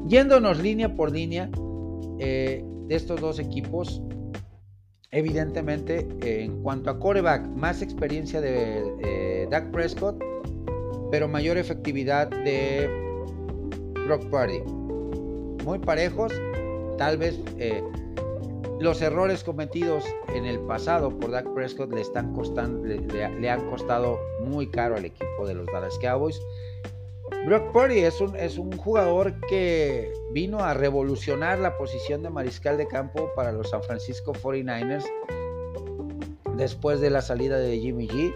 [0.08, 1.50] Yéndonos línea por línea
[2.18, 4.00] eh, de estos dos equipos,
[5.10, 10.24] evidentemente en cuanto a coreback, más experiencia de Dak Prescott,
[11.10, 12.88] pero mayor efectividad de
[14.06, 14.62] Brock Purdy.
[15.66, 16.32] Muy parejos,
[17.02, 17.82] tal vez eh,
[18.78, 20.04] los errores cometidos
[20.36, 22.32] en el pasado por Dak Prescott le, están
[22.84, 26.40] le, han costado muy caro al equipo de los Dallas Cowboys.
[27.44, 32.76] Brock Purdy es un, es un jugador que vino a revolucionar la posición de mariscal
[32.76, 35.04] de campo para los San Francisco 49ers
[36.56, 38.32] después de la salida de Jimmy G,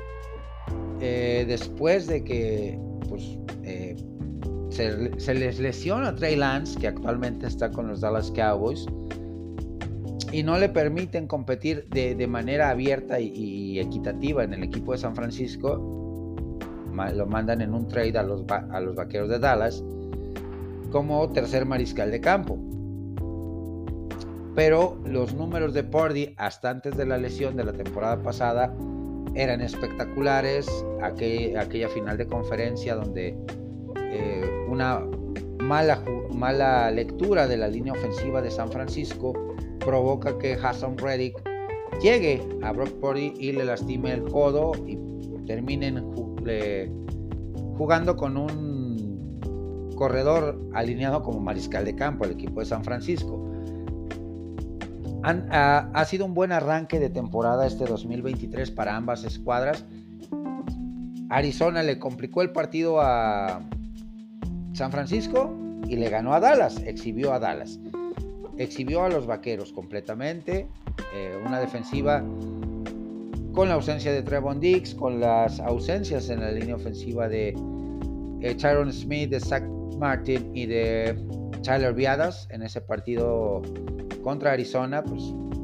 [1.01, 2.77] eh, después de que
[3.09, 3.39] pues,
[4.77, 8.87] se, les lesiona a Trey Lance, que actualmente está con los Dallas Cowboys,
[10.33, 15.15] y no le permiten competir de, manera abierta y, equitativa en el equipo de San
[15.15, 15.77] Francisco,
[17.15, 19.85] lo mandan en un trade a los, a los vaqueros de Dallas
[20.91, 22.59] como tercer mariscal de campo
[24.57, 28.75] pero los números de Purdy hasta antes de la lesión de la temporada pasada
[29.35, 30.67] eran espectaculares.
[31.03, 33.37] aquella final de conferencia donde
[33.97, 35.01] eh, una
[35.63, 39.33] mala, mala lectura de la línea ofensiva de San Francisco
[39.79, 41.35] provoca que Hassan Reddick
[42.03, 44.99] llegue a Brock Purdy y le lastime el codo y
[45.47, 46.05] terminen
[47.79, 49.41] jugando con un
[49.97, 53.43] corredor alineado como mariscal de campo al equipo de San Francisco
[55.23, 59.85] ha, sido un buen arranque de temporada este 2023 para ambas escuadras.
[61.31, 63.63] Arizona le complicó el partido a
[64.77, 65.57] San Francisco
[65.89, 67.81] y le ganó a Dallas, exhibió a Dallas.
[68.59, 70.69] Exhibió a los vaqueros completamente.
[71.15, 72.23] Eh, una defensiva
[73.53, 77.57] con la ausencia de Trevon Dix, con las ausencias en la línea ofensiva de
[78.43, 79.65] eh, Tyron Smith, de Zach
[79.99, 81.19] Martin y de
[81.63, 83.63] Tyler Viadas en ese partido
[84.23, 85.23] contra Arizona, pues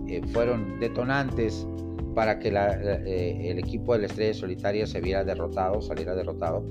[0.08, 1.66] eh, fueron detonantes
[2.14, 6.64] para que eh, el equipo de la Estrella Solitaria se viera derrotado, saliera derrotado.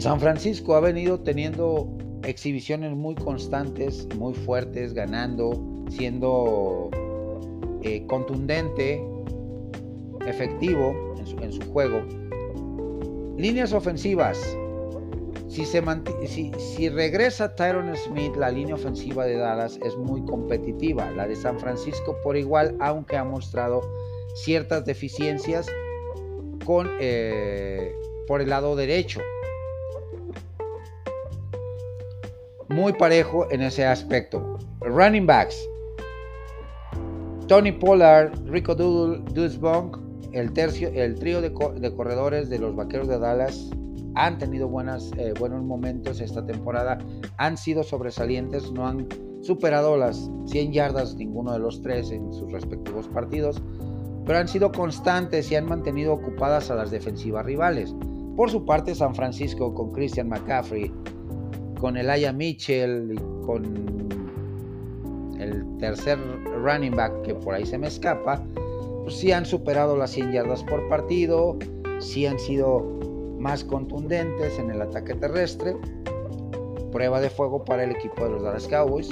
[0.00, 1.88] San Francisco ha venido teniendo
[2.24, 6.90] exhibiciones muy constantes, muy fuertes, ganando, siendo
[7.82, 9.02] eh, contundente,
[10.26, 10.94] efectivo
[11.40, 12.02] en su, juego.
[13.38, 14.38] Líneas ofensivas,
[15.48, 21.10] si, regresa Tyron Smith, la línea ofensiva de Dallas es muy competitiva.
[21.12, 23.82] La de San Francisco por igual, aunque ha mostrado
[24.34, 25.66] ciertas deficiencias
[26.64, 27.94] con, eh,
[28.26, 29.20] por el lado derecho.
[32.68, 34.58] Muy parejo en ese aspecto.
[34.80, 35.56] Running backs.
[37.46, 39.60] Tony Pollard, Rico Doodle, Deuce
[40.32, 43.70] el, tercio, el trío de, corredores de los Vaqueros de Dallas
[44.16, 44.66] han tenido
[45.18, 46.98] eh, buenos momentos esta temporada,
[47.36, 49.06] han sido sobresalientes, no han
[49.42, 53.62] superado las 100 yardas ninguno de los tres en sus respectivos partidos,
[54.24, 57.94] pero han sido constantes y han mantenido ocupadas a las defensivas rivales.
[58.36, 60.92] Por su parte, San Francisco con Christian McCaffrey,
[61.80, 63.86] con Elijah Mitchell y con
[65.38, 66.18] el tercer
[66.62, 68.42] running back que por ahí se me escapa,
[69.02, 71.56] pues sí han superado las 100 yardas por partido,
[72.00, 72.80] sí han sido
[73.38, 75.76] más contundentes en el ataque terrestre.
[76.90, 79.10] Prueba de fuego para el equipo de los Dallas Cowboys.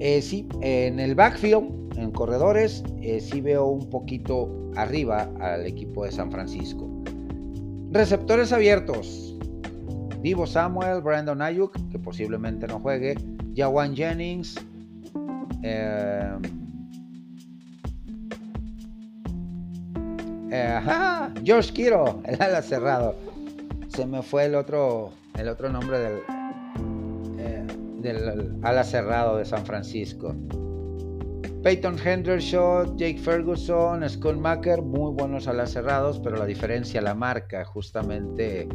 [0.00, 6.04] Eh, sí, en el backfield, en corredores, eh, sí veo un poquito arriba al equipo
[6.04, 6.88] de San Francisco.
[7.90, 9.33] Receptores abiertos.
[10.24, 13.14] Divo Samuel, Brandon Ayuk, que posiblemente no juegue,
[13.54, 14.56] Jawan Jennings,
[15.62, 16.32] eh,
[20.56, 20.80] Eh,
[21.42, 23.16] George Kiro, el ala cerrado.
[23.88, 26.18] Se me fue el otro, el otro nombre del,
[27.40, 27.66] eh,
[28.00, 30.32] del ala cerrado de San Francisco.
[31.64, 37.64] Peyton Henderson, Jake Ferguson, Scott Macker, muy buenos alas cerrados, pero la diferencia la marca
[37.64, 38.68] justamente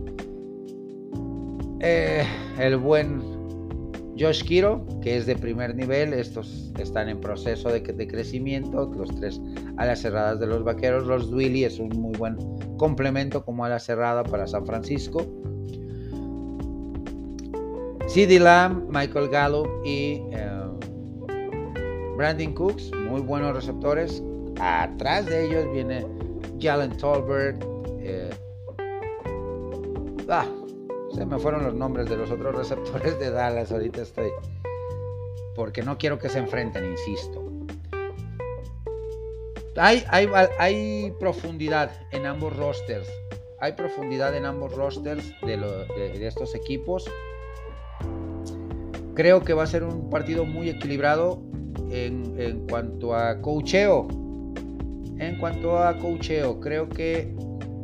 [1.79, 2.25] eh,
[2.57, 3.21] el buen
[4.19, 9.39] Josh Kiro, que es de primer nivel, estos están en proceso de, crecimiento, los tres
[9.77, 12.38] alas cerradas de los vaqueros, los Dwilly es un muy buen
[12.77, 15.25] complemento como ala cerrada para San Francisco.
[18.07, 20.49] CD Lamb, Michael Gallup y eh,
[22.17, 24.21] Brandon Cooks, muy buenos receptores.
[24.59, 26.05] Atrás de ellos viene
[26.59, 27.63] Jalen Tolbert.
[28.01, 28.30] Eh,
[30.27, 30.45] ah,
[31.14, 33.72] se me fueron los nombres de los otros receptores de Dallas.
[33.72, 34.32] Ahorita estoy.
[35.55, 37.43] Porque no quiero que se enfrenten, insisto.
[39.76, 43.07] Hay, hay, hay profundidad en ambos rosters.
[43.60, 47.10] Hay profundidad en ambos rosters de, de, estos equipos.
[49.16, 51.41] Creo que va a ser un partido muy equilibrado
[51.89, 54.07] en, en cuanto a cocheo.
[55.18, 57.34] En cuanto a cocheo, creo que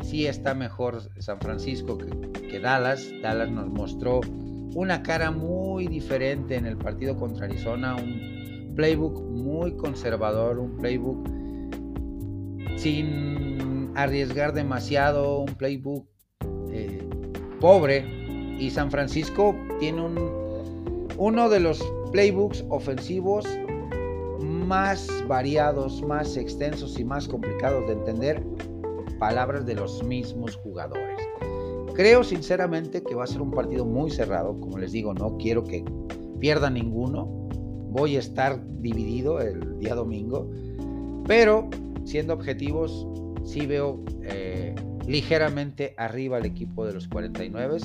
[0.05, 3.11] sí está mejor San Francisco que, Dallas.
[3.21, 4.21] Dallas nos mostró
[4.73, 11.27] una cara muy diferente en el partido contra Arizona, un playbook muy conservador, un playbook
[12.77, 16.07] sin arriesgar demasiado, un playbook
[16.71, 17.07] eh,
[17.59, 18.05] pobre.
[18.57, 23.45] Y San Francisco tiene un, uno de los playbooks ofensivos
[24.39, 28.41] más variados, más extensos y más complicados de entender
[29.20, 31.20] palabras de los mismos jugadores.
[31.95, 35.63] Creo sinceramente que va a ser un partido muy cerrado, como les digo, no quiero
[35.63, 35.86] que
[36.39, 37.26] pierda ninguno.
[37.91, 40.51] Voy a estar dividido el día domingo,
[41.26, 41.70] pero
[42.03, 43.07] siendo objetivos,
[43.45, 44.76] sí veo eh,
[45.07, 47.78] ligeramente arriba el equipo de los 49.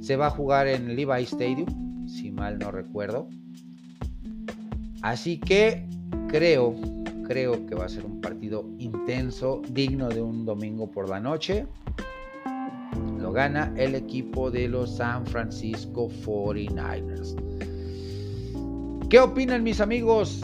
[0.00, 3.28] Se va a jugar en Levi Stadium, si mal no recuerdo.
[5.02, 5.86] Así que
[6.28, 6.74] creo
[7.26, 11.66] creo que va a ser un partido intenso, digno de un domingo por la noche.
[13.20, 17.34] Lo gana el equipo de los San Francisco 49ers.
[19.08, 20.42] ¿Qué opinan mis amigos?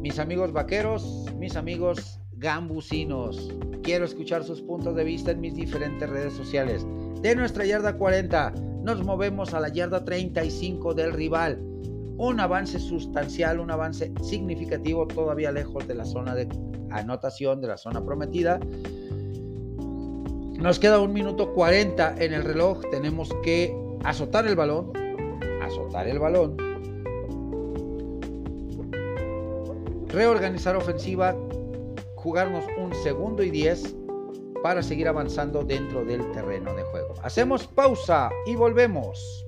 [0.00, 3.50] Mis amigos vaqueros, mis amigos gambusinos.
[3.82, 6.86] Quiero escuchar sus puntos de vista en mis diferentes redes sociales.
[7.20, 11.69] De nuestra yarda 40 nos movemos a la yarda 35 del rival
[12.20, 16.46] un avance sustancial, un avance significativo, todavía lejos de la zona de
[16.90, 18.60] anotación, de la zona prometida.
[20.58, 24.92] Nos queda un minuto 40 en el reloj, tenemos que azotar el balón,
[25.62, 26.58] azotar el balón,
[30.08, 31.34] reorganizar ofensiva,
[32.16, 33.96] jugarnos un segundo y 10
[34.62, 37.14] para seguir avanzando dentro del terreno de juego.
[37.22, 39.42] Hacemos pausa y volvemos.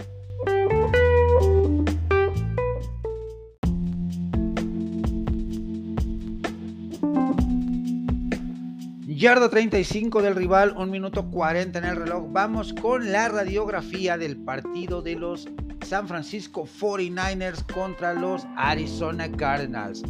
[9.22, 12.24] Yarda 35 del rival, 1 minuto 40 en el reloj.
[12.32, 15.48] Vamos con la radiografía del partido de los
[15.86, 20.02] San Francisco 49ers contra los Arizona Cardinals,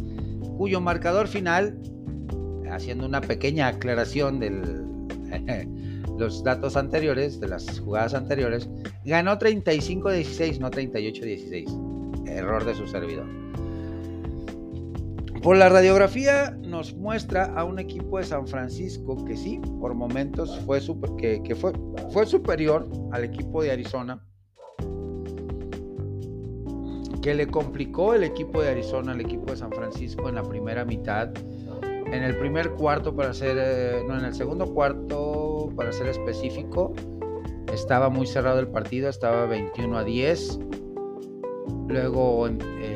[0.57, 1.77] cuyo marcador final,
[2.71, 4.49] haciendo una pequeña aclaración de
[6.17, 8.67] los datos anteriores, de las jugadas anteriores,
[9.05, 12.27] ganó 35-16, no 38-16.
[12.27, 13.27] Error de su servidor.
[15.43, 20.57] Por la radiografía nos muestra a un equipo de San Francisco que sí, por momentos
[20.61, 20.79] fue,
[21.17, 21.73] que, fue,
[22.11, 24.25] fue superior al equipo de Arizona,
[27.21, 30.85] que le complicó el equipo de Arizona al equipo de San Francisco en la primera
[30.85, 31.29] mitad.
[31.83, 36.93] En el primer cuarto, para ser, eh, no, en el segundo cuarto, para ser específico,
[37.73, 40.59] estaba muy cerrado el partido, estaba 21 a 10.
[41.89, 42.92] Luego, eh,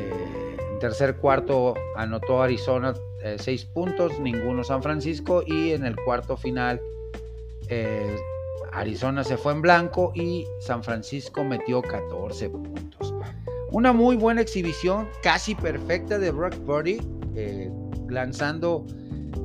[0.80, 6.80] tercer cuarto anotó Arizona eh, seis puntos, ninguno San Francisco y en el cuarto final
[7.68, 8.16] eh,
[8.72, 13.14] Arizona se fue en blanco y San Francisco metió 14 puntos.
[13.72, 17.00] Una muy buena exhibición, casi perfecta de Brock Purdy,
[17.36, 17.72] eh,
[18.08, 18.86] lanzando,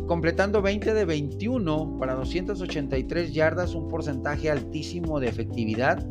[0.07, 6.07] completando 20 de 21 para 283 yardas, un porcentaje altísimo de efectividad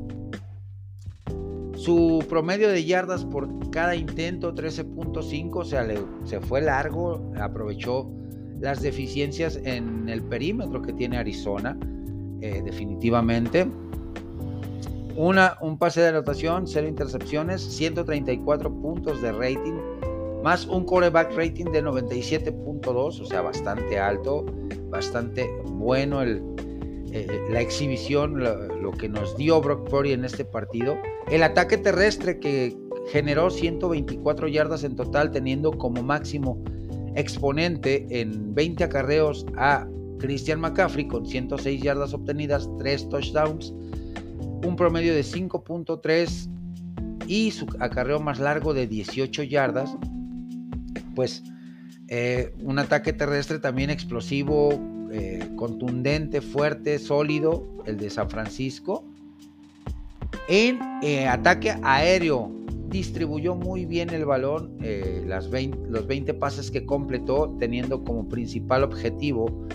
[1.81, 5.87] su promedio de yardas por cada intento, 13.5, o sea,
[6.25, 8.07] se fue largo, aprovechó
[8.59, 11.75] las deficiencias en el perímetro que tiene Arizona,
[12.41, 13.67] eh, definitivamente.
[15.15, 19.73] Una, un pase de anotación, cero intercepciones, 134 puntos de rating,
[20.43, 24.45] más un coreback rating de 97.2, o sea, bastante alto,
[24.91, 26.43] bastante bueno el,
[27.13, 30.97] eh, la exhibición, lo, que nos dio Brock Purdy en este partido.
[31.29, 32.77] El ataque terrestre que
[33.11, 36.63] generó 124 yardas en total, teniendo como máximo
[37.15, 39.85] exponente en 20 acarreos a
[40.19, 43.73] Christian McCaffrey con 106 yardas obtenidas, 3 touchdowns,
[44.65, 46.49] un promedio de 5.3
[47.27, 49.97] y su acarreo más largo de 18 yardas.
[51.15, 51.43] Pues
[52.07, 54.79] eh, un ataque terrestre también explosivo,
[55.11, 59.03] eh, contundente, fuerte, sólido, el de San Francisco.
[60.47, 62.51] En eh, ataque aéreo,
[62.91, 68.83] distribuyó muy bien el balón, eh, las los 20 pases que completó, teniendo como principal
[68.83, 69.67] objetivo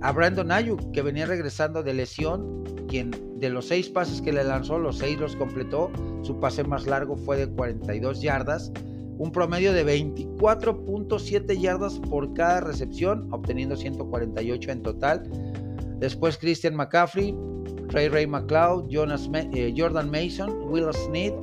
[0.00, 4.44] a Brandon Ayuk, que venía regresando de lesión, quien de los seis pases que le
[4.44, 5.90] lanzó, los seis los completó.
[6.22, 8.72] Su pase más largo fue de 42 yardas
[9.18, 15.30] un promedio de 24.7 yardas por cada recepción, obteniendo 148 en total.
[15.98, 17.36] Después Christian McCaffrey,
[17.88, 21.34] Ray Ray McLeod, Jonas, eh, Jordan Mason, Will Smith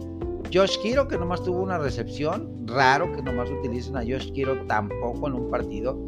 [0.53, 2.65] Josh Kiro, que nomás tuvo una recepción.
[2.67, 6.03] Raro que nomás utilicen a Josh Kiro tampoco en un partido.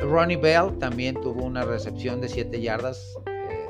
[0.00, 3.16] Ronnie Bell también tuvo una recepción de 7 yardas.
[3.26, 3.68] Eh.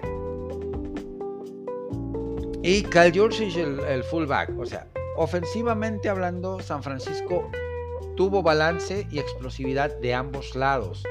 [2.62, 4.58] Y Cal Jursic, el, el fullback.
[4.58, 4.86] O sea,
[5.16, 7.50] ofensivamente hablando, San Francisco
[8.16, 11.02] tuvo balance y explosividad de ambos lados,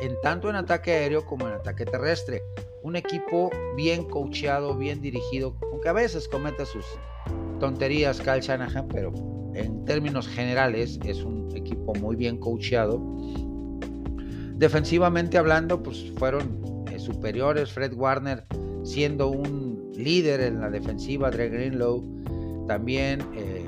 [0.00, 2.42] en tanto en ataque aéreo como en ataque terrestre.
[2.82, 6.84] Un equipo bien coacheado, bien dirigido, aunque a veces comete sus
[7.58, 9.12] tonterías Cal Shanahan, pero
[9.54, 13.00] en términos generales es un equipo muy bien coacheado.
[14.54, 17.72] Defensivamente hablando, pues fueron eh, superiores.
[17.72, 18.44] Fred Warner
[18.82, 22.19] siendo un líder en la defensiva, Dre Greenlow
[22.70, 23.20] también.
[23.34, 23.64] Eh,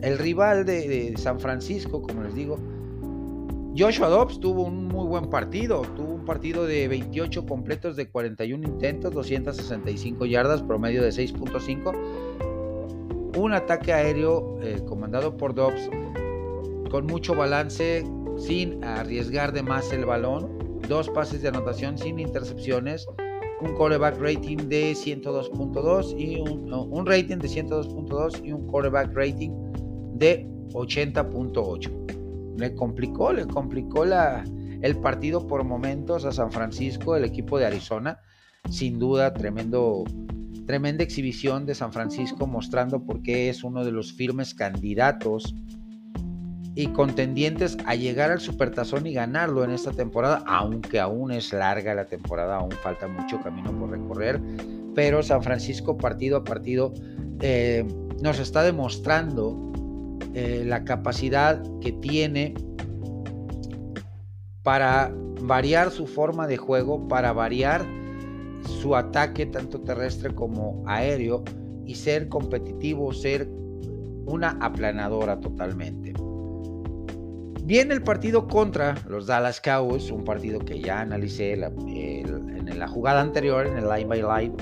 [0.00, 2.58] el rival de, San Francisco, como les digo,
[3.76, 5.82] Joshua Dobbs tuvo un muy buen partido.
[5.94, 11.92] Tuvo un partido de 28 completos de 41 intentos, 265 yardas, promedio de 6.5
[13.36, 15.90] un ataque aéreo eh, comandado por Dobbs
[16.90, 18.06] con mucho balance,
[18.38, 23.08] sin arriesgar de más el balón, dos pases de anotación sin intercepciones,
[23.60, 29.50] un quarterback rating de 102.2 y un, rating de 102.2 y un quarterback rating
[30.14, 32.58] de 80.8.
[32.58, 34.44] Le complicó, le complicó la,
[34.82, 38.18] el partido por momentos a San Francisco, el equipo de Arizona.
[38.70, 40.04] Sin duda, tremendo
[40.66, 45.54] Tremenda exhibición de San Francisco mostrando por qué es uno de los firmes candidatos
[46.76, 51.94] y contendientes a llegar al Supertazón y ganarlo en esta temporada, aunque aún es larga
[51.94, 54.40] la temporada, aún falta mucho camino por recorrer,
[54.94, 56.92] pero San Francisco partido a partido
[57.40, 57.84] eh,
[58.20, 59.72] nos está demostrando
[60.34, 62.54] eh, la capacidad que tiene
[64.64, 65.12] para
[65.42, 67.86] variar su forma de juego, para variar
[68.80, 71.44] su ataque tanto terrestre como aéreo
[71.84, 73.48] y ser competitivo, ser
[74.26, 76.03] una aplanadora totalmente.
[77.64, 83.22] Viene el partido contra los Dallas Cowboys, un partido que ya analicé en la jugada
[83.22, 84.54] anterior, en el line by line,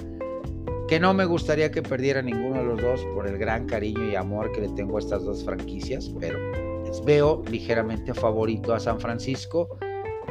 [0.86, 4.14] que no me gustaría que perdiera ninguno de los dos por el gran cariño y
[4.14, 6.38] amor que le tengo a estas dos franquicias, pero
[6.84, 9.76] les veo ligeramente favorito a San Francisco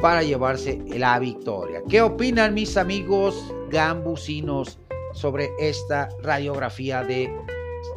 [0.00, 1.82] para llevarse la victoria.
[1.90, 4.78] ¿Qué opinan mis amigos gambusinos
[5.12, 7.30] sobre esta radiografía de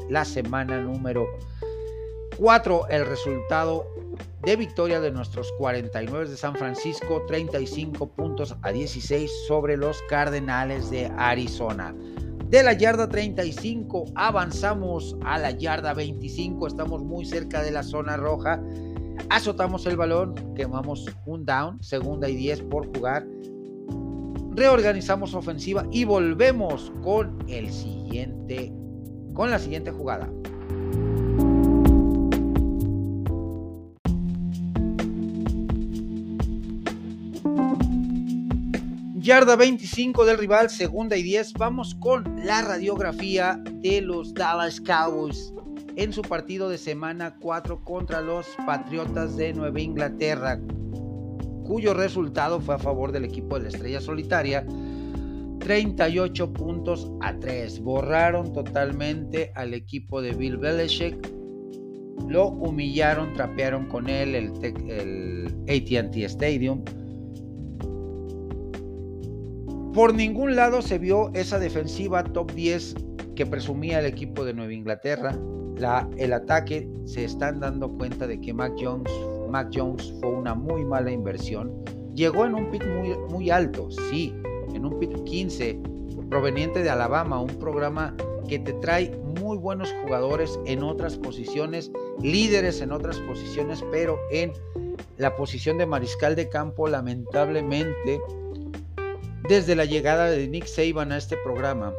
[0.10, 1.28] la semana número
[2.38, 2.90] 4?
[2.90, 3.88] El resultado
[4.46, 10.90] de victoria de nuestros 49 de San Francisco, 35 puntos a 16 sobre los Cardenales
[10.90, 11.96] de Arizona.
[12.50, 18.18] De la yarda 35 avanzamos a la yarda 25, estamos muy cerca de la zona
[18.18, 18.62] roja
[19.30, 23.26] azotamos el balón, quemamos un down, segunda y 10 por jugar,
[24.52, 28.72] reorganizamos ofensiva y volvemos con el siguiente,
[29.34, 30.30] con la siguiente jugada.
[39.26, 41.54] Yarda 25 del rival, segunda y 10.
[41.54, 45.52] Vamos con la radiografía de los Dallas Cowboys
[45.96, 50.60] en su partido de semana 4 contra los Patriotas de Nueva Inglaterra,
[51.64, 54.64] cuyo resultado fue a favor del equipo de la Estrella Solitaria.
[55.58, 57.80] 38 puntos a 3.
[57.80, 61.34] Borraron totalmente al equipo de Bill Belichick.
[62.28, 64.52] Lo humillaron, trapearon con él el,
[64.88, 66.84] el ATT Stadium.
[69.96, 72.96] Por ningún lado se vio esa defensiva top 10
[73.36, 75.36] que presumía el equipo de Nueva Inglaterra
[76.18, 79.12] el ataque se están dando cuenta de que Mac Jones,
[79.50, 81.84] Mac Jones fue una muy mala inversión.
[82.14, 84.34] Llegó en un pick muy, muy alto, sí,
[84.74, 85.80] en un pick 15,
[86.30, 88.16] proveniente de Alabama, un programa
[88.48, 91.92] que te trae muy buenos jugadores en otras posiciones,
[92.22, 94.54] líderes en otras posiciones, pero en
[95.18, 98.22] la posición de mariscal de campo, lamentablemente,
[99.48, 101.94] desde la llegada de Nick Saban a este programa,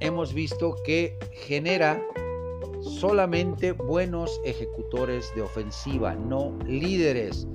[0.00, 2.00] hemos visto que genera
[2.82, 7.48] solamente buenos ejecutores de ofensiva, no líderes.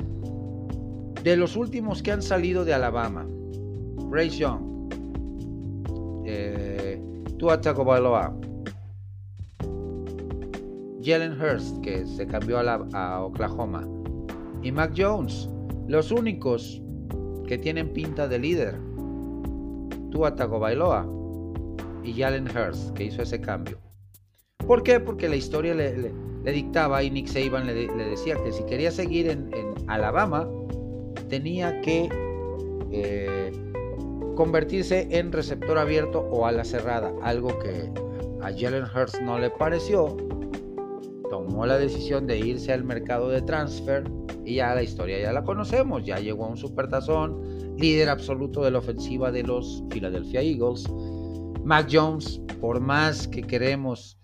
[1.24, 3.26] De los últimos que han salido de Alabama,
[4.10, 4.62] Bryce Young,
[6.26, 7.02] eh,
[7.38, 8.36] Tua Tagovailoa,
[11.02, 13.88] Jalen Hurst, que se cambió a, Oklahoma,
[14.62, 15.50] y Mac Jones,
[15.88, 16.82] los únicos
[17.46, 18.76] que tienen pinta de líder.
[20.12, 21.08] Tua Tagovailoa
[22.04, 23.78] y Jalen Hurst, que hizo ese cambio.
[24.66, 25.00] ¿Por qué?
[25.00, 26.12] Porque la historia le,
[26.44, 29.50] dictaba y Nick Saban le, decía que si quería seguir en,
[29.88, 30.50] Alabama,
[31.30, 32.10] tenía que
[32.92, 33.52] eh,
[34.36, 37.92] convertirse en receptor abierto o ala cerrada, algo que
[38.42, 40.18] a Jalen Hurts no le pareció.
[41.30, 44.04] Tomó la decisión de irse al mercado de transfer
[44.44, 46.06] y ya la historia ya la conocemos.
[46.06, 50.88] Ya llegó a un supertazón, líder absoluto de la ofensiva de los Philadelphia Eagles
[51.66, 54.20] Mac Jones, por más que queremos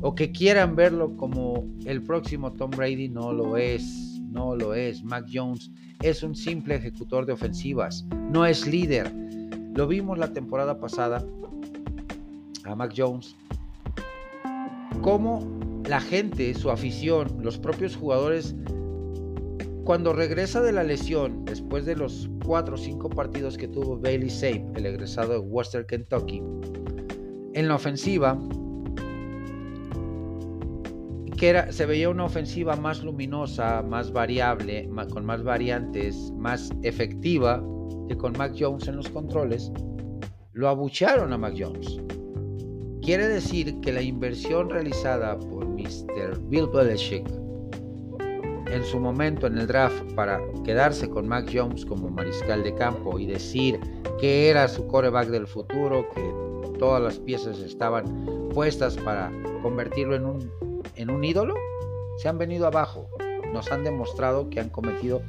[0.00, 5.04] o que quieran verlo como el próximo Tom Brady, no lo es, no lo es.
[5.04, 9.12] Mac Jones es un simple ejecutor de ofensivas, no es líder.
[9.74, 11.22] Lo vimos la temporada pasada
[12.64, 13.36] a Mac Jones,
[15.02, 15.40] cómo
[15.88, 18.54] la gente, su afición, los propios jugadores,
[19.84, 24.30] cuando regresa de la lesión, después de los 4 o 5 partidos que tuvo Bailey
[24.30, 26.42] Sape, el egresado de Western Kentucky,
[27.54, 28.36] en la ofensiva,
[31.36, 37.62] que era, se veía una ofensiva más luminosa, más variable, con más variantes, más efectiva
[38.08, 39.70] que con Mac Jones en los controles,
[40.52, 41.98] lo abucharon a Mac Jones.
[43.02, 46.38] Quiere decir que la inversión realizada por Mr.
[46.48, 47.26] Bill Belichick
[48.68, 53.18] en su momento en el draft para quedarse con Mac Jones como mariscal de campo
[53.18, 53.78] y decir
[54.18, 59.30] que era su coreback del futuro, que todas las piezas estaban puestas para
[59.62, 60.50] convertirlo en un,
[60.96, 61.54] en un ídolo,
[62.18, 63.08] se han venido abajo.
[63.52, 65.22] Nos han demostrado que han cometido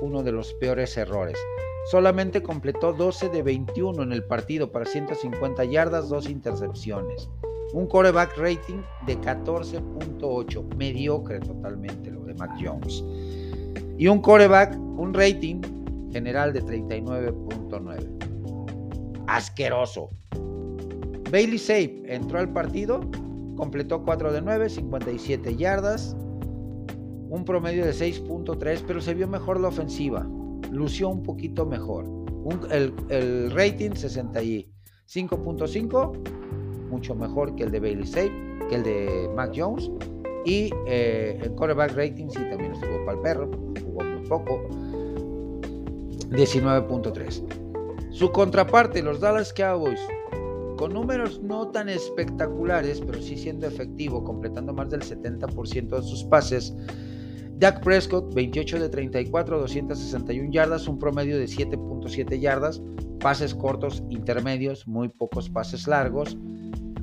[0.00, 1.38] uno de los peores errores.
[1.90, 7.28] Solamente completó 12 de 21 en el partido para 150 yardas, dos intercepciones.
[7.72, 13.02] Un coreback rating de 14.8, mediocre totalmente lo de Mac Jones.
[13.98, 15.62] Y un coreback, un rating
[16.10, 19.24] general de 39.9.
[19.26, 20.10] Asqueroso.
[21.30, 23.00] Bailey Safe entró al partido,
[23.56, 26.14] completó 4 de 9, 57 yardas,
[27.30, 30.28] un promedio de 6.3, pero se vio mejor la ofensiva
[30.72, 32.06] lució un poquito mejor.
[32.70, 36.61] el, rating 65.5,
[36.92, 38.32] mucho mejor que el de Bailey Safe,
[38.68, 39.90] que el de Mac Jones.
[40.44, 43.50] Y eh, el quarterback rating sí también estuvo para el perro,
[43.84, 44.60] jugó muy poco,
[46.30, 47.42] 19.3.
[48.10, 50.00] Su contraparte, los Dallas Cowboys,
[50.76, 56.24] con números no tan espectaculares, pero sí siendo efectivo, completando más del 70% de sus
[56.24, 56.74] pases,
[57.58, 62.82] Dak Prescott, 28 de 34, 261 yardas, un promedio de 7.7 yardas,
[63.20, 66.36] pases cortos, intermedios, muy pocos pases largos,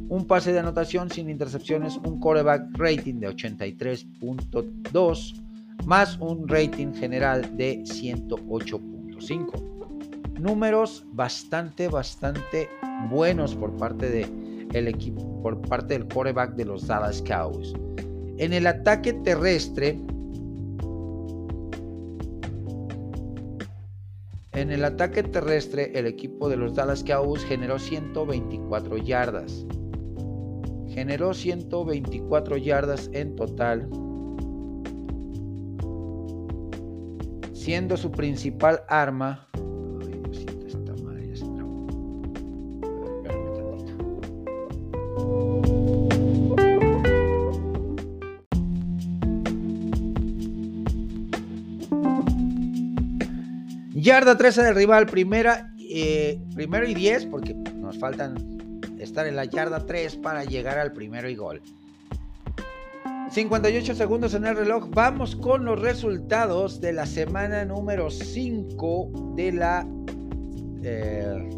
[0.09, 5.41] un pase de anotación sin intercepciones, un quarterback rating de 83.2,
[5.85, 10.39] más un rating general de 108.5.
[10.39, 12.67] Números bastante, bastante
[13.09, 14.27] buenos por parte de
[14.73, 17.71] el equipo, por parte del quarterback de los Dallas Cowboys.
[18.37, 19.97] En el ataque terrestre,
[24.53, 29.65] En el ataque terrestre, el equipo de los Dallas Cowboys generó 124 yardas.
[30.99, 33.87] Generó 124 yardas en total,
[37.53, 39.47] siendo su principal arma.
[53.93, 58.58] Yarda 13 del rival, primera, eh, primero y 10, porque nos faltan
[59.09, 61.61] estar en la yarda 3 para llegar al primero y gol.
[63.31, 64.89] 58 segundos en el reloj.
[64.89, 69.87] Vamos con los resultados de la semana número 5 de la
[70.83, 71.49] eh,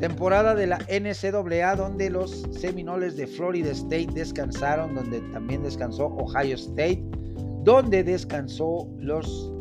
[0.00, 6.56] temporada de la NCAA, donde los Seminoles de Florida State descansaron, donde también descansó Ohio
[6.56, 7.04] State,
[7.62, 9.52] donde descansó los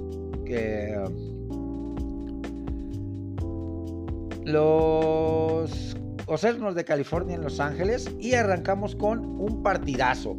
[4.45, 5.97] los
[6.27, 10.37] Ocernos de California en Los Ángeles y arrancamos con un partidazo.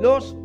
[0.00, 0.36] Los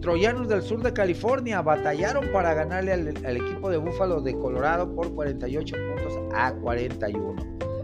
[0.00, 5.14] Troyanos del sur de California batallaron para ganarle al, equipo de Búfalo de Colorado por
[5.14, 7.34] 48 puntos a 41.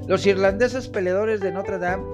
[0.07, 2.05] Los irlandeses peleadores de Notre Dame,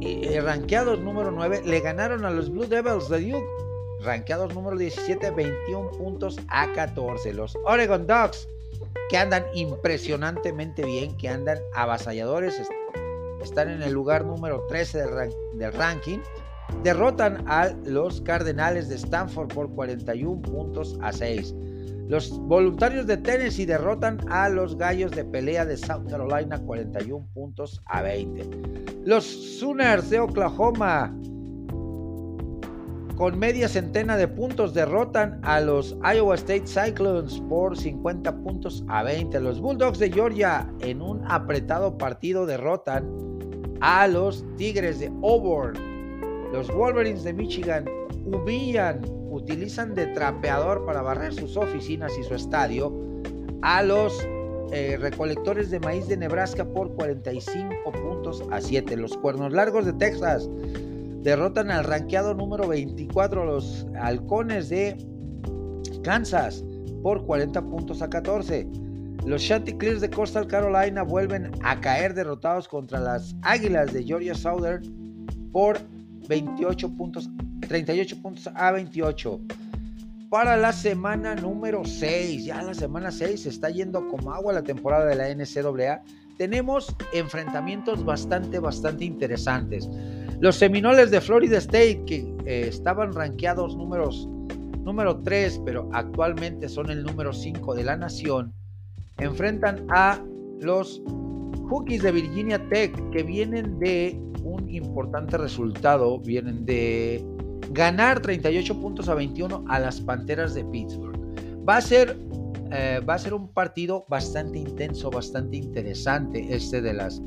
[0.00, 3.46] eh, ranqueados número 9, le ganaron a los Blue Devils de Duke
[4.02, 7.32] rankeados número 17, 21 puntos a 14.
[7.32, 8.48] Los Oregon Ducks,
[9.08, 12.60] que andan impresionantemente bien, que andan avasalladores,
[13.42, 15.04] están en el lugar número 13
[15.54, 16.18] del, ranking.
[16.82, 21.54] Derrotan a los Cardenales de Stanford por 41 puntos a 6.
[22.08, 27.82] Los voluntarios de Tennessee derrotan a los gallos de pelea de South Carolina 41 puntos
[27.86, 28.48] a 20.
[29.04, 31.16] Los Sooners de Oklahoma
[33.16, 39.02] con media centena de puntos derrotan a los Iowa State Cyclones por 50 puntos a
[39.02, 39.40] 20.
[39.40, 43.08] Los Bulldogs de Georgia en un apretado partido derrotan
[43.80, 45.74] a los Tigres de Auburn.
[46.52, 47.86] Los Wolverines de Michigan
[48.26, 49.00] humillan,
[49.30, 52.92] utilizan de trapeador para barrer sus oficinas y su estadio
[53.62, 54.28] a los
[54.72, 58.94] eh, recolectores de maíz de Nebraska por 45 puntos a 7.
[58.98, 60.50] Los cuernos largos de Texas
[61.26, 64.96] derrotan al ranqueado número 24, los halcones de
[66.04, 66.64] Kansas,
[67.02, 68.68] por 40 puntos a 14.
[69.24, 74.84] Los Chanticleers de Coastal Carolina vuelven a caer derrotados contra las Águilas de Georgia Southern
[75.50, 75.80] por
[76.28, 77.28] 28 puntos,
[77.66, 79.40] 38 puntos a 28
[80.30, 82.44] para la semana número 6.
[82.44, 86.02] Ya la semana 6 se está yendo como agua la temporada de la NCAA.
[86.38, 89.88] Tenemos enfrentamientos bastante, bastante interesantes.
[90.38, 94.28] Los Seminoles de Florida State, que eh, estaban rankeados números,
[94.84, 98.52] número 3, pero actualmente son el número 5 de la nación,
[99.16, 100.22] enfrentan a
[100.60, 101.02] los
[101.70, 107.24] Hokies de Virginia Tech, que vienen de un importante resultado, vienen de
[107.70, 111.18] ganar 38 puntos a 21 a las Panteras de Pittsburgh.
[111.68, 112.16] Va a ser,
[112.72, 117.22] eh, va a ser un partido bastante intenso, bastante interesante este de las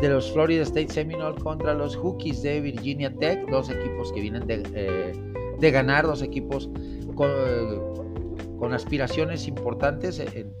[0.00, 4.46] de los Florida State Seminoles contra los Hokies de Virginia Tech, dos equipos que vienen
[4.46, 6.70] de, eh, ganar, dos equipos
[7.14, 10.54] con, aspiraciones importantes en,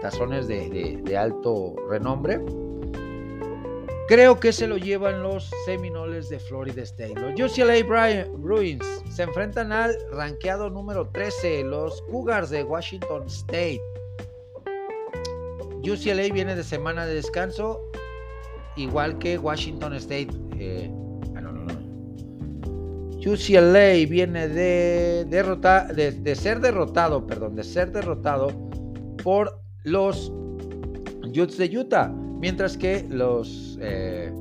[0.00, 2.40] tazones de alto renombre.
[4.10, 7.14] Creo que se lo llevan los Seminoles de Florida State.
[7.14, 7.84] Los UCLA
[8.38, 13.80] Bruins se enfrentan al ranqueado número 13, los Cougars de Washington State.
[15.84, 17.80] UCLA viene de semana de descanso,
[18.76, 20.30] igual que Washington State.
[20.58, 20.90] Eh,
[21.36, 21.74] ah, no, no, no.
[23.18, 28.48] UCLA viene de, derrotar, de, ser derrotado, perdón, de ser derrotado
[29.22, 30.32] por los
[31.24, 32.08] Utes de Utah.
[32.08, 34.32] Mientras que los eh,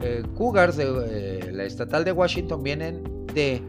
[0.00, 3.62] eh, Cougars de la estatal de Washington vienen de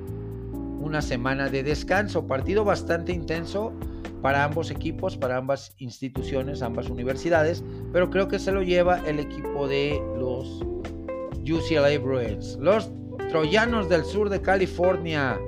[0.83, 2.27] una semana de descanso.
[2.27, 3.73] Partido bastante intenso
[4.21, 9.19] para ambos equipos, para ambas instituciones, ambas universidades, pero creo que se lo lleva el
[9.19, 10.61] equipo de los
[11.41, 12.57] UCLA Bruins.
[12.59, 12.91] Los
[13.29, 15.39] Troyanos del sur de California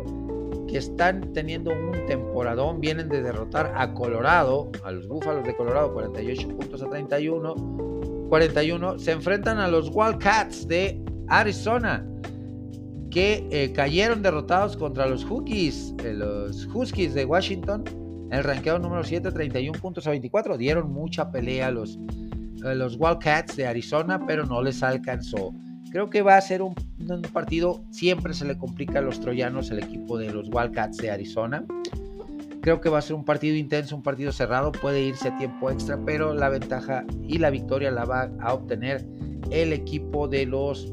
[0.68, 5.94] que están teniendo un temporadón, vienen de derrotar a Colorado, a los Búfalos de Colorado,
[5.94, 7.56] 48 puntos a 31.
[8.30, 12.06] 41 se enfrentan a los Wildcats de Arizona,
[13.16, 17.86] que eh, cayeron derrotados contra los Huskies, eh, los Huskies de Washington,
[18.30, 20.58] el ranqueo número 7, 31 puntos a 24.
[20.58, 21.98] Dieron mucha pelea a los,
[22.66, 25.54] a los Wildcats de Arizona, pero no les alcanzó.
[25.92, 26.76] Creo que va a ser un,
[27.32, 31.64] partido, siempre se le complica a los troyanos el equipo de los Wildcats de Arizona.
[32.64, 35.72] Creo que va a ser un partido intenso, un partido cerrado, puede irse a tiempo
[35.72, 39.08] extra, pero la ventaja y la victoria la va a obtener
[39.52, 40.92] el equipo de los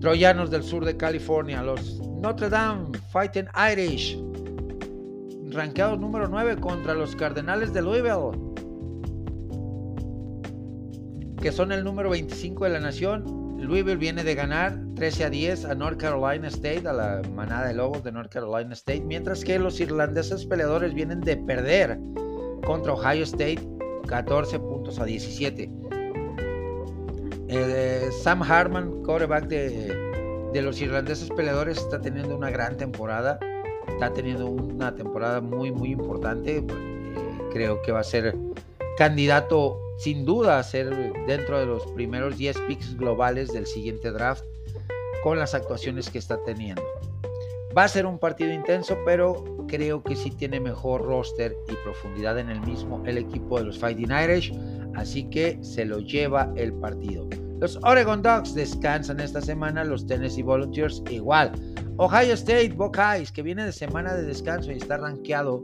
[0.00, 4.18] troyanos del sur de California, los Notre Dame Fighting Irish,
[5.52, 8.50] rankeados número 9 contra los Cardenales de Louisville
[11.40, 13.24] que son el número 25 de la nación.
[13.58, 17.74] Louisville viene de ganar 13 a 10 a North Carolina State, a la manada de
[17.74, 21.98] lobos de North Carolina State, mientras que los irlandeses peleadores vienen de perder
[22.64, 23.60] contra Ohio State
[24.06, 25.70] 14 puntos a 17.
[27.52, 33.40] Eh, Sam Harman, quarterback de, los irlandeses peleadores, está teniendo una gran temporada.
[33.88, 36.58] Está teniendo una temporada muy, muy importante.
[36.58, 36.66] Eh,
[37.52, 38.36] creo que va a ser
[38.96, 40.94] candidato sin duda a ser
[41.26, 44.44] dentro de los primeros 10 picks globales del siguiente draft
[45.24, 46.82] con las actuaciones que está teniendo.
[47.76, 52.38] Va a ser un partido intenso, pero creo que sí tiene mejor roster y profundidad
[52.38, 54.52] en el mismo el equipo de los Fighting Irish,
[54.94, 57.28] así que se lo lleva el partido.
[57.60, 61.52] Los Oregon Ducks descansan esta semana, los Tennessee Volunteers igual.
[61.98, 65.62] Ohio State Buckeyes, que viene de semana de descanso y está rankeado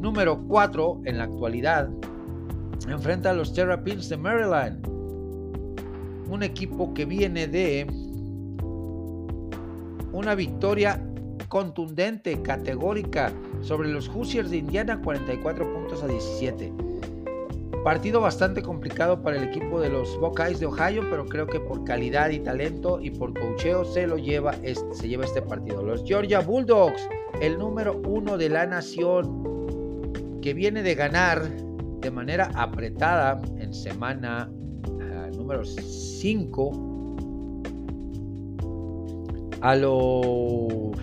[0.00, 1.88] número 4 en la actualidad,
[2.88, 4.86] enfrenta a los Terrapins de Maryland.
[6.28, 7.86] Un equipo que viene de
[10.12, 11.00] una victoria
[11.48, 16.72] contundente, categórica sobre los Hoosiers de Indiana, 44 puntos a 17.
[17.86, 21.84] Partido bastante complicado para el equipo de los Buckeyes de Ohio, pero creo que por
[21.84, 25.84] calidad y talento y por cocheo se lo lleva este, se lleva este partido.
[25.84, 27.08] Los Georgia Bulldogs,
[27.40, 34.50] el número uno de la nación, que viene de ganar de manera apretada en semana
[35.00, 36.72] ah, número 5
[39.60, 40.98] a los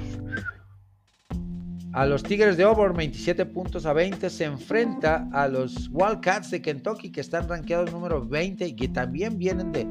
[1.94, 6.62] a los Tigres de Auburn 27 puntos a 20 se enfrenta a los Wildcats de
[6.62, 9.86] Kentucky que están rankeados número 20 y que también vienen de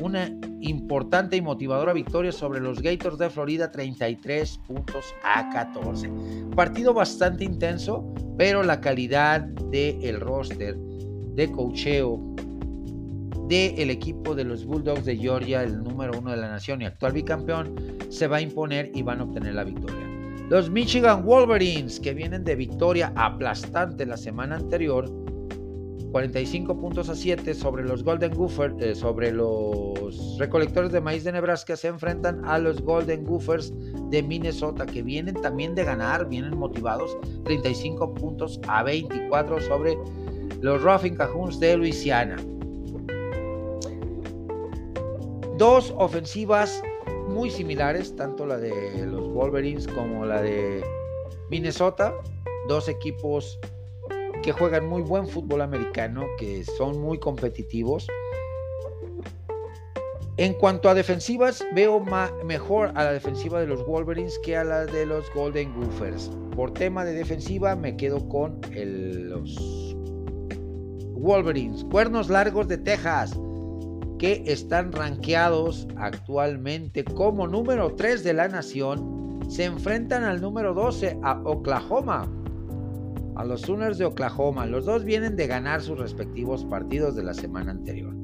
[0.00, 0.30] una
[0.60, 6.10] importante y motivadora victoria sobre los Gators de Florida, 33 puntos a 14.
[6.56, 12.20] Partido bastante intenso, pero la calidad del roster de cocheo
[13.48, 17.12] del equipo de los Bulldogs de Georgia, el número uno de la nación y actual
[17.12, 17.76] bicampeón,
[18.08, 20.13] se va a imponer y van a obtener la victoria.
[20.50, 25.10] Los Michigan Wolverines, que vienen de victoria aplastante la semana anterior,
[26.12, 31.32] 45 puntos a 7 sobre los Golden Gophers, eh, sobre los recolectores de maíz de
[31.32, 33.72] Nebraska, se enfrentan a los Golden Gophers
[34.10, 39.96] de Minnesota, que vienen también de ganar, vienen motivados, 35 puntos a 24 sobre
[40.60, 42.36] los Ruffin Cajuns de Luisiana.
[45.56, 46.82] Dos ofensivas
[47.28, 50.84] muy similares, tanto la de los Wolverines como la de
[51.50, 52.14] Minnesota,
[52.68, 53.58] dos equipos
[54.42, 58.06] que juegan muy buen fútbol americano, que son muy competitivos.
[60.36, 62.04] En cuanto a defensivas, veo
[62.44, 66.30] mejor a la defensiva de los Wolverines que a la de los Golden Gophers.
[66.56, 69.94] Por tema de defensiva me quedo con los
[71.12, 71.84] Wolverines.
[71.84, 73.38] Cuernos largos de Texas,
[74.18, 81.18] que están rankeados actualmente como número 3 de la nación, se enfrentan al número 12
[81.22, 82.28] a Oklahoma
[83.36, 84.66] a los Sooners de Oklahoma.
[84.66, 88.14] Los dos vienen de ganar sus respectivos partidos de la semana anterior.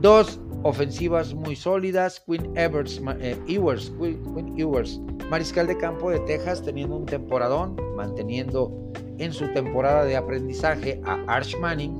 [0.00, 2.20] Dos ofensivas muy sólidas.
[2.20, 9.32] Quinn Evers, eh, Quinn, Ewers, mariscal de campo de Texas, teniendo un temporadón, manteniendo en
[9.32, 11.98] su temporada de aprendizaje a Arch Manning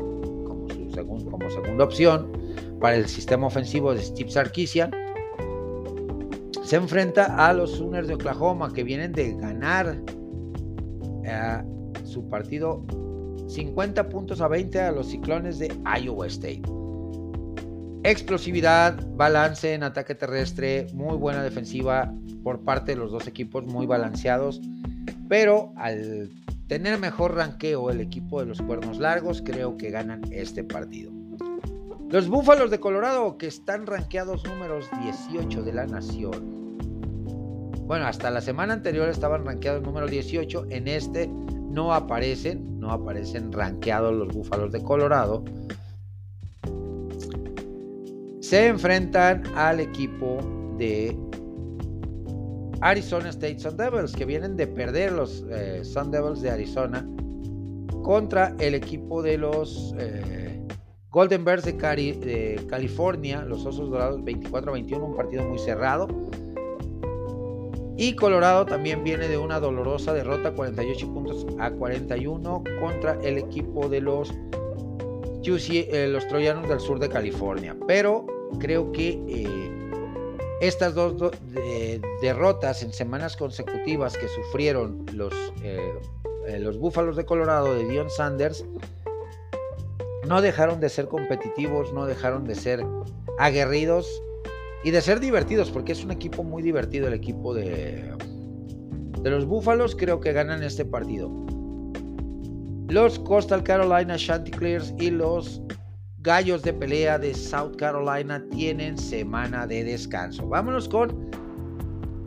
[1.37, 2.33] como segunda opción
[2.81, 4.91] para el sistema ofensivo de Steve Sarkisian.
[6.65, 9.99] Se enfrenta a los Sooners de Oklahoma que vienen de ganar
[12.05, 12.85] su partido
[13.49, 16.63] 50 puntos a 20 a los ciclones de Iowa State.
[18.05, 22.13] Explosividad, balance en ataque terrestre, muy buena defensiva
[22.43, 24.61] por parte de los dos equipos, muy balanceados.
[25.29, 26.31] Pero al
[26.69, 31.16] tener mejor ranqueo el equipo de los cuernos largos, creo que ganan este partido.
[32.09, 36.57] Los Búfalos de Colorado, que están ranqueados números 18 de la nación,
[37.87, 40.67] bueno, hasta la semana anterior estaban rankeados número 18.
[40.71, 45.45] En este no aparecen, no aparecen rankeados los Búfalos de Colorado.
[48.41, 50.39] Se enfrentan al equipo
[50.79, 51.17] de
[52.81, 57.05] Arizona State Sun Devils, que vienen de perder los eh, Sun Devils de Arizona
[58.03, 60.56] contra el equipo de los eh,
[61.17, 66.09] Golden Bears de, California, los Osos Dorados 24-21, un partido muy cerrado.
[67.97, 73.89] Y Colorado también viene de una dolorosa derrota 48 puntos a 41 contra el equipo
[73.89, 74.35] de los,
[75.43, 77.75] eh, los Troyanos del sur de California.
[77.87, 78.27] Pero
[78.59, 79.71] creo que eh,
[80.61, 81.33] estas dos
[82.21, 88.67] derrotas en semanas consecutivas que sufrieron los, eh, los Búfalos de Colorado de Dion Sanders
[90.27, 92.85] no dejaron de ser competitivos, no dejaron de ser
[93.39, 94.07] aguerridos
[94.85, 98.13] y de ser divertidos, porque es un equipo muy divertido el equipo de,
[99.23, 101.31] de los Búfalos, creo que ganan este partido.
[102.89, 105.61] Los Coastal Carolina Chanticleers y los
[106.19, 110.47] Gallos de Pelea de South Carolina tienen semana de descanso.
[110.49, 111.31] Vámonos con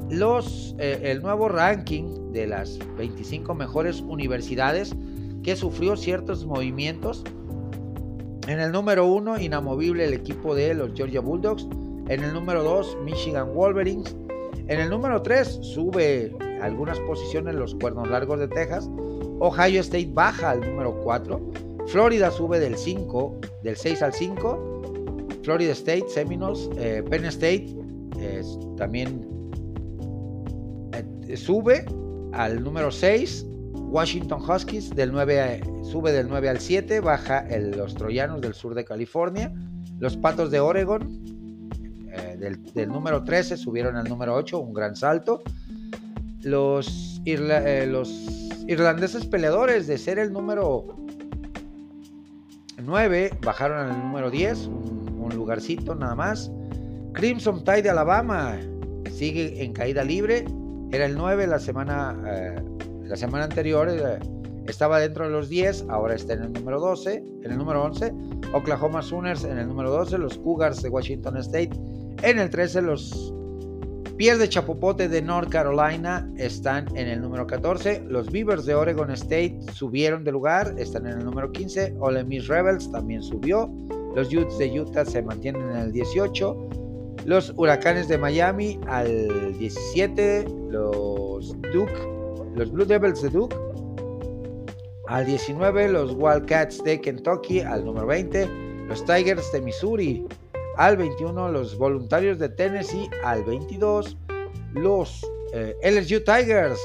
[0.10, 4.96] los, eh, el nuevo ranking de las 25 mejores universidades
[5.44, 7.24] que sufrió ciertos movimientos.
[8.50, 11.68] En el número uno, inamovible el equipo de los Georgia Bulldogs.
[12.08, 14.16] En el número 2, Michigan Wolverines.
[14.68, 18.90] En el número 3, sube algunas posiciones los Cuernos Largos de Texas.
[19.38, 21.40] Ohio State baja al número 4.
[21.90, 24.82] Florida sube del 5, del 6 al 5.
[25.44, 27.68] Florida State, Seminoles, eh, Penn State
[28.78, 29.30] también
[30.94, 31.86] eh, sube
[32.32, 33.46] al número 6.
[33.90, 38.86] Washington Huskies del 9, sube del 9 al 7, baja los Troyanos del sur de
[38.86, 39.52] California.
[40.00, 41.22] Los Patos de Oregon
[42.12, 42.38] eh,
[42.74, 45.42] del, número 13 subieron al número 8, un gran salto.
[46.42, 48.10] Los, eh, los
[48.68, 50.86] irlandeses peleadores de ser el número
[52.84, 56.52] 9 bajaron al número 10, un, lugarcito nada más.
[57.14, 58.58] Crimson Tide de Alabama
[59.12, 60.46] sigue en caída libre,
[60.92, 62.56] era el 9 la semana, eh,
[63.10, 63.90] la semana anterior.
[64.68, 68.14] estaba dentro de los 10, ahora está en el número 12, en el número 11.
[68.54, 71.72] Oklahoma Sooners en el número 12, los Cougars de Washington State
[72.24, 73.34] en el 13, los
[74.18, 78.04] Pies de Chapopote de North Carolina están en el número 14.
[78.06, 81.96] Los Beavers de Oregon State subieron de lugar, están en el número 15.
[82.02, 83.72] Ole Miss Rebels también subió.
[84.16, 86.70] Los Utes de Utah se mantienen en el 18.
[87.24, 90.46] Los Huracanes de Miami al 17.
[90.70, 92.19] Los Duke,
[92.56, 93.56] los Blue Devils de Duke
[95.08, 95.90] al 19.
[95.90, 98.48] Los Wildcats de Kentucky al número 20.
[98.88, 100.26] Los Tigers de Missouri
[100.78, 101.50] al 21.
[101.52, 104.18] Los Voluntarios de Tennessee al 22.
[104.74, 106.80] Los eh, LSU Tigers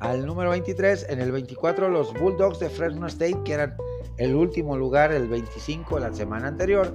[0.00, 1.06] al número 23.
[1.08, 3.76] En el 24 los Bulldogs de Fresno State, que eran
[4.18, 6.94] el último lugar, el 25 la semana anterior.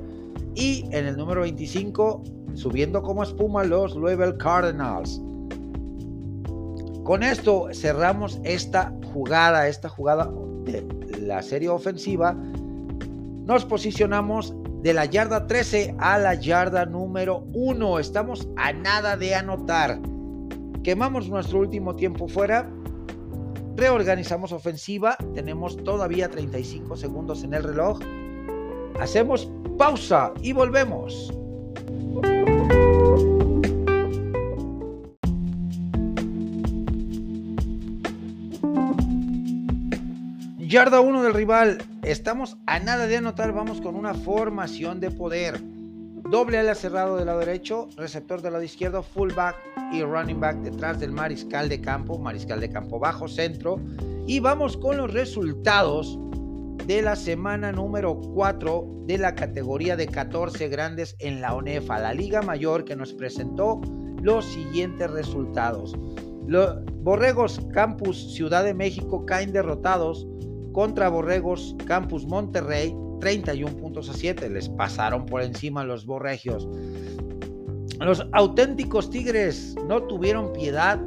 [0.55, 5.21] Y en el número 25, subiendo como espuma, los Louisville Cardinals.
[7.07, 10.29] Con esto cerramos esta jugada, esta jugada
[10.65, 10.85] de
[11.21, 12.33] la serie ofensiva.
[12.33, 17.99] Nos posicionamos de la yarda 13 a la yarda número 1.
[17.99, 20.01] Estamos a nada de anotar.
[20.83, 22.69] Quemamos nuestro último tiempo fuera
[23.77, 27.99] reorganizamos ofensiva, tenemos todavía 35 segundos en el reloj.
[28.99, 31.31] Hacemos pausa y volvemos.
[40.77, 41.79] Yarda 1 del rival.
[42.03, 43.51] Estamos a nada de anotar.
[43.51, 45.59] Vamos con una formación de poder.
[45.59, 49.55] Doble ala cerrado del lado derecho, receptor del lado izquierdo, fullback
[49.91, 53.79] y running back detrás del mariscal de campo, mariscal de campo bajo, centro.
[54.27, 56.19] Y vamos con los resultados
[56.85, 62.13] de la semana número 4 de la categoría de 14 grandes en la ONEFA, la
[62.13, 63.81] Liga Mayor que nos presentó
[64.21, 65.95] los siguientes resultados.
[66.45, 70.27] Los Borregos Campus Ciudad de México caen derrotados
[70.77, 74.47] contra Borregos Campus Monterrey 31 puntos a 7.
[74.47, 76.69] Les pasaron por encima los borregios.
[77.99, 81.01] Los auténticos Tigres no tuvieron piedad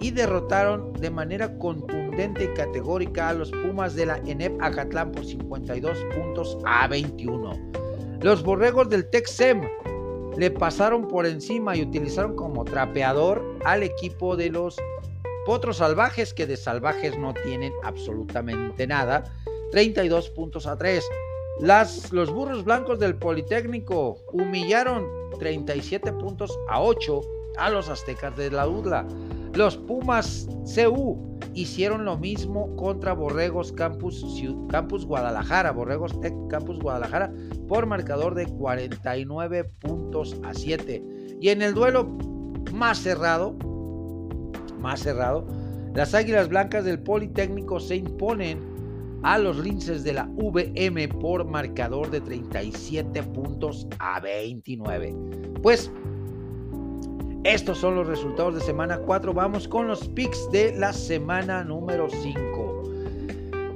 [0.00, 5.24] y derrotaron de manera contundente y categórica a los Pumas de la ENEP Acatlán por
[5.24, 7.52] 52 puntos a 21.
[8.20, 9.62] Los borregos del Texem
[10.36, 14.76] le pasaron por encima y utilizaron como trapeador al equipo de los
[15.46, 19.24] Potros Salvajes, que de salvajes no tienen absolutamente nada.
[19.70, 21.04] 32 puntos a 3
[21.60, 25.06] los burros blancos del Politécnico humillaron
[25.38, 27.20] 37 puntos a 8
[27.58, 29.06] a los aztecas de la UDLA.
[29.52, 34.24] Los Pumas CU hicieron lo mismo contra Borregos Campus,
[34.68, 37.32] Campus Guadalajara, Borregos Tech Campus Guadalajara,
[37.68, 41.02] por marcador de 49 puntos a 7.
[41.40, 42.04] Y en el duelo
[42.72, 43.56] más cerrado,
[44.84, 45.44] más cerrado,
[45.94, 48.60] las Águilas Blancas del Politécnico se imponen
[49.22, 55.16] a los linces de la VM por marcador de 37 puntos a 29.
[55.62, 55.90] Pues
[57.44, 59.32] estos son los resultados de semana 4.
[59.32, 62.82] Vamos con los picks de la semana número 5.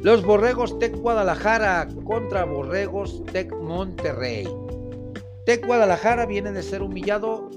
[0.03, 4.47] Los Borregos Tec Guadalajara contra Borregos Tec Monterrey.
[5.47, 7.51] Tec Guadalajara viene de ser humillado.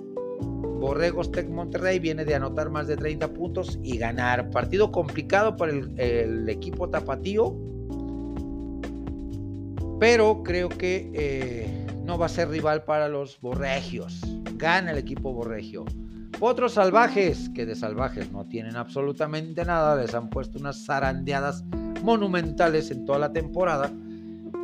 [0.82, 4.50] Borregos Tec Monterrey viene de anotar más de 30 puntos y ganar.
[4.50, 7.56] Partido complicado para el, equipo tapatío
[10.00, 14.20] pero creo que eh, no va a ser rival para los borregios.
[14.56, 15.86] Gana el equipo borregio.
[16.40, 21.64] Otros salvajes, que de salvajes no tienen absolutamente nada, les han puesto unas zarandeadas
[22.02, 23.92] monumentales en toda la temporada,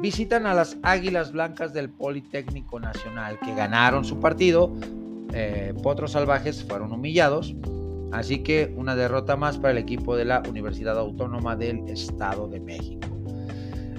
[0.02, 4.74] visitan a las Águilas Blancas del Politécnico Nacional, que ganaron su partido.
[5.34, 7.56] Eh, Potros Salvajes fueron humillados.
[8.12, 12.60] Así que una derrota más para el equipo de la Universidad Autónoma del Estado de
[12.60, 13.08] México.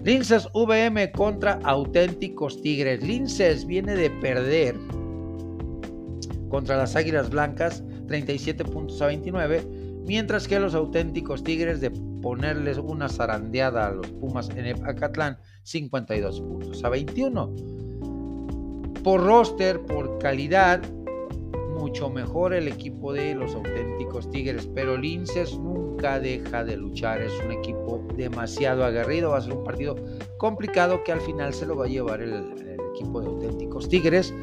[0.05, 3.03] Linces VM contra auténticos Tigres.
[3.03, 4.77] Linces viene de perder
[6.49, 9.63] contra las Águilas Blancas 37 puntos a 29,
[10.07, 16.41] mientras que los auténticos Tigres de ponerles una zarandeada a los Pumas en Acatlán 52
[16.41, 17.55] puntos a 21.
[19.05, 20.81] Por roster, por calidad,
[21.79, 27.33] mucho mejor el equipo de los auténticos Tigres, pero Linces nunca deja de luchar, es
[27.45, 29.95] un equipo demasiado aguerrido, va a ser un partido
[30.37, 32.55] complicado que al final se lo va a llevar el,
[32.95, 34.35] equipo de auténticos Tigres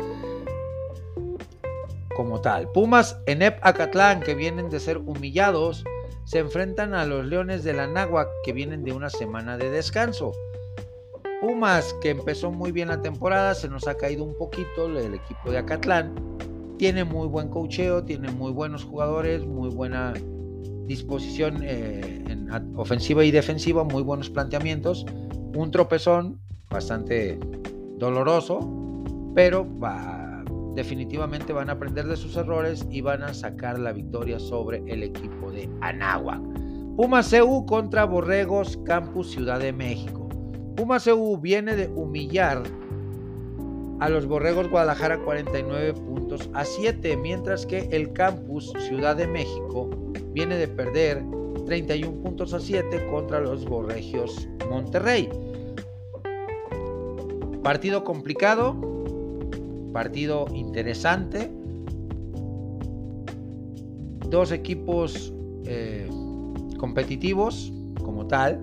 [2.16, 2.72] como tal.
[2.72, 5.84] Pumas en Acatlán, que vienen de ser humillados,
[6.24, 10.32] se enfrentan a los Leones de la Náhuac, que vienen de una semana de descanso.
[11.42, 15.52] Pumas, que empezó muy bien la temporada, se nos ha caído un poquito el equipo
[15.52, 16.16] de Acatlán
[16.78, 20.14] tiene muy buen cocheo, tiene muy buenos jugadores, muy buena
[20.86, 25.06] disposición eh, en ofensiva y defensiva, muy buenos planteamientos.
[25.56, 27.40] Un tropezón bastante
[27.98, 28.60] doloroso,
[29.34, 30.44] pero va,
[30.76, 35.04] definitivamente van a aprender de sus errores y van a sacar la victoria sobre el
[35.04, 36.42] equipo de Anáhuac.
[36.96, 40.30] Pumas CU contra Borregos Campus Ciudad de México.
[40.76, 42.64] Pumas EU viene de humillar
[44.00, 49.90] a los Borregos Guadalajara 49 puntos a 7, mientras que el Campus Ciudad de México
[50.34, 51.24] viene de perder
[51.66, 55.30] 31 puntos a 7 contra los Borregios Monterrey.
[57.64, 58.76] Partido complicado,
[59.92, 61.50] partido interesante.
[64.30, 65.34] Dos equipos
[65.66, 66.08] eh,
[66.78, 67.72] competitivos
[68.04, 68.62] como tal,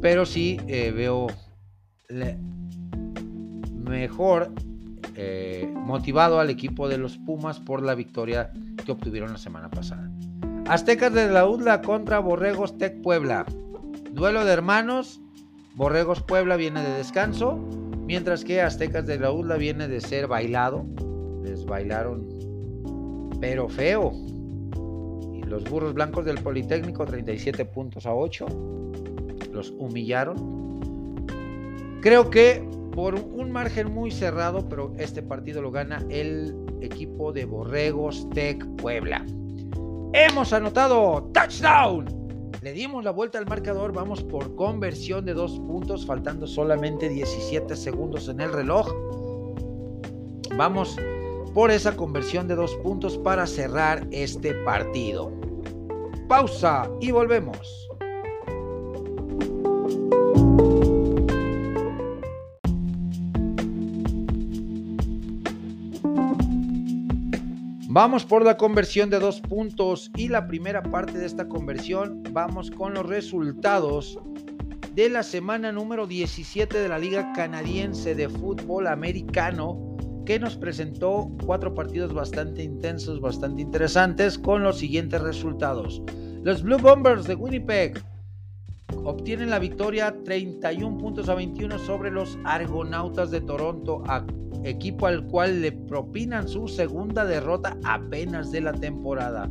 [0.00, 1.26] pero sí eh, veo
[3.86, 4.52] mejor
[5.14, 8.52] eh, motivado al equipo de los Pumas por la victoria
[8.84, 10.10] que obtuvieron la semana pasada.
[10.66, 13.46] Aztecas de la UDLA contra Borregos Tec Puebla.
[14.12, 15.20] Duelo de hermanos.
[15.74, 17.56] Borregos Puebla viene de descanso.
[18.06, 20.84] Mientras que Aztecas de la UDLA viene de ser bailado.
[21.42, 22.26] Les bailaron
[23.40, 24.12] pero feo.
[25.34, 28.46] Y los burros blancos del Politécnico 37 puntos a 8.
[29.52, 30.76] Los humillaron.
[32.00, 32.66] Creo que
[32.96, 38.66] por un margen muy cerrado, pero este partido lo gana el equipo de Borregos Tec
[38.76, 39.24] Puebla.
[40.14, 42.06] Hemos anotado touchdown.
[42.62, 47.76] Le dimos la vuelta al marcador, vamos por conversión de dos puntos, faltando solamente 17
[47.76, 48.90] segundos en el reloj.
[50.56, 50.96] Vamos
[51.52, 55.30] por esa conversión de dos puntos para cerrar este partido.
[56.28, 57.86] Pausa y volvemos.
[67.96, 72.70] Vamos por la conversión de dos puntos y la primera parte de esta conversión vamos
[72.70, 74.18] con los resultados
[74.92, 81.30] de la semana número 17 de la Liga Canadiense de Fútbol Americano que nos presentó
[81.46, 86.02] cuatro partidos bastante intensos, bastante interesantes con los siguientes resultados.
[86.42, 88.04] Los Blue Bombers de Winnipeg
[89.04, 94.02] obtienen la victoria 31 puntos a 21 sobre los Argonautas de Toronto
[94.66, 99.48] equipo al cual le propinan su segunda derrota apenas de la temporada.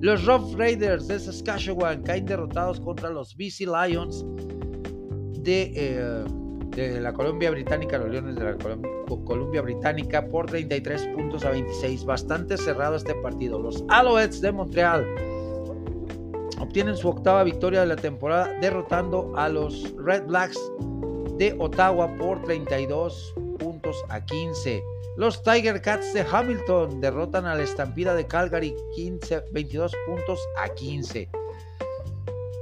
[0.00, 4.24] Los Rough Raiders de Saskatchewan caen derrotados contra los BC Lions
[5.42, 8.56] de, eh, la Columbia Británica, los Leones de la
[9.24, 12.04] Columbia, Británica, por 33 puntos a 26.
[12.04, 13.58] Bastante cerrado este partido.
[13.58, 15.04] Los Alouettes de Montreal
[16.60, 20.60] obtienen su octava victoria de la temporada, derrotando a los Red Blacks
[21.38, 23.34] de Ottawa por 32
[24.08, 24.82] a 15.
[25.16, 30.68] Los Tiger Cats de Hamilton derrotan a la estampida de Calgary 15, 22 puntos a
[30.68, 31.28] 15.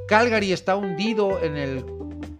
[0.09, 1.85] Calgary está hundido en el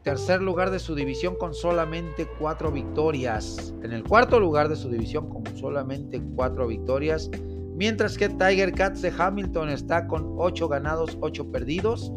[0.03, 3.75] tercer lugar de su división con solamente cuatro victorias.
[3.83, 7.29] En el cuarto lugar de su división con solamente cuatro victorias.
[7.75, 12.13] Mientras que Tiger Cats de Hamilton está con 8 ganados, 8 perdidos.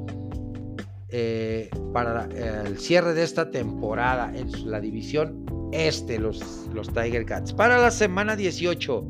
[1.11, 7.53] Eh, para el cierre de esta temporada en la división este, los, los Tiger Cats.
[7.53, 9.05] Para la semana 18,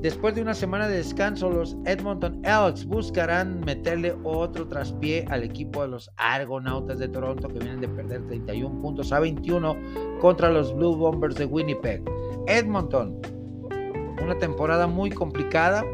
[0.00, 5.82] después de una semana de descanso, los Edmonton Elks buscarán meterle otro traspié al equipo
[5.82, 9.76] de los Argonautas de Toronto que vienen de perder 31 puntos a 21
[10.20, 12.02] contra los Blue Bombers de Winnipeg.
[12.46, 13.18] Edmonton,
[14.22, 15.84] una temporada muy complicada,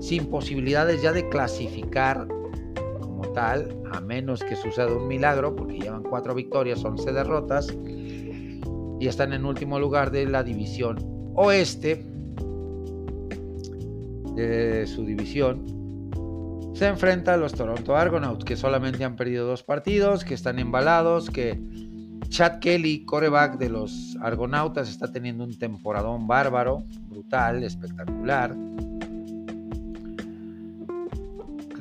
[0.00, 2.28] sin posibilidades ya de clasificar
[3.00, 7.74] como tal, a menos que suceda un milagro, porque llevan cuatro victorias, 11 derrotas
[9.00, 10.98] y están en último lugar de la división
[11.34, 12.06] oeste
[14.34, 15.64] de su división.
[16.74, 21.30] Se enfrenta a los Toronto Argonauts, que solamente han perdido dos partidos, que están embalados,
[21.30, 21.60] que
[22.28, 28.56] Chad Kelly, coreback de los Argonautas, está teniendo un temporadón bárbaro, brutal, espectacular.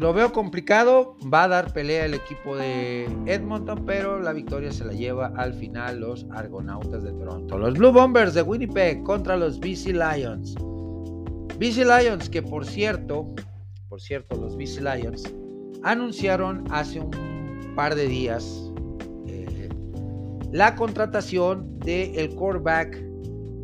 [0.04, 4.84] Lo veo complicado, va a dar pelea el equipo de Edmonton, pero la victoria se
[4.84, 7.58] la lleva al final los Argonautas de Toronto.
[7.58, 10.56] Los Blue Bombers de Winnipeg contra los BC Lions.
[11.58, 13.34] BC Lions que por cierto,
[13.88, 15.24] por cierto, los BC Lions
[15.84, 18.74] anunciaron hace un par de días
[19.26, 19.70] eh,
[20.52, 23.02] la contratación del el quarterback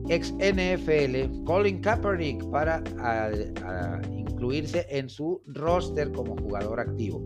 [0.08, 2.82] ex NFL Colin Kaepernick para
[4.40, 7.22] incluirse en su roster como jugador activo.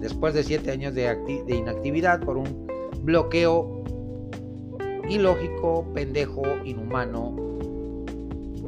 [0.00, 1.14] Después de siete años de,
[1.46, 2.66] de inactividad por un
[3.02, 3.84] bloqueo
[5.10, 7.36] ilógico, pendejo, inhumano,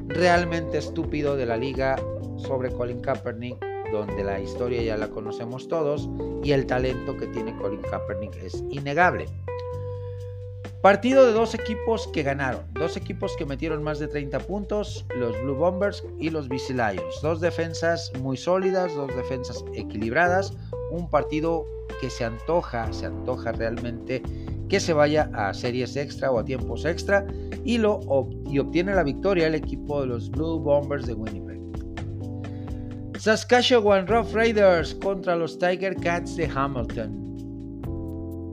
[0.08, 1.96] realmente estúpido de la liga
[2.36, 3.56] sobre Colin Kaepernick,
[3.90, 6.10] donde la historia ya la conocemos todos
[6.42, 9.26] y el talento que tiene Colin Kaepernick es innegable.
[10.82, 15.38] Partido de dos equipos que ganaron, dos equipos que metieron más de 30 puntos, los
[15.42, 17.20] Blue Bombers y los BC Lions.
[17.22, 20.54] Dos defensas muy sólidas, dos defensas equilibradas,
[20.90, 21.66] un partido
[22.00, 24.22] que se antoja, se antoja realmente
[24.70, 27.26] que se vaya a series extra o a tiempos extra
[27.62, 28.00] y, lo,
[28.46, 31.60] y obtiene la victoria el equipo de los Blue Bombers de Winnipeg.
[33.18, 37.20] Saskatchewan Rough Raiders contra los Tiger Cats de Hamilton.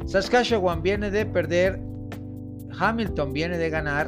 [0.07, 1.79] Saskatchewan viene de perder,
[2.79, 4.07] Hamilton viene de ganar,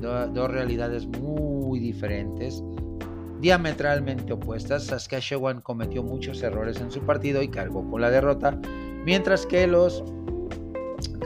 [0.00, 2.62] dos realidades muy diferentes
[3.40, 4.84] diametralmente opuestas.
[4.84, 8.58] Saskatchewan cometió muchos errores en su partido y cargó con la derrota,
[9.04, 10.02] mientras que los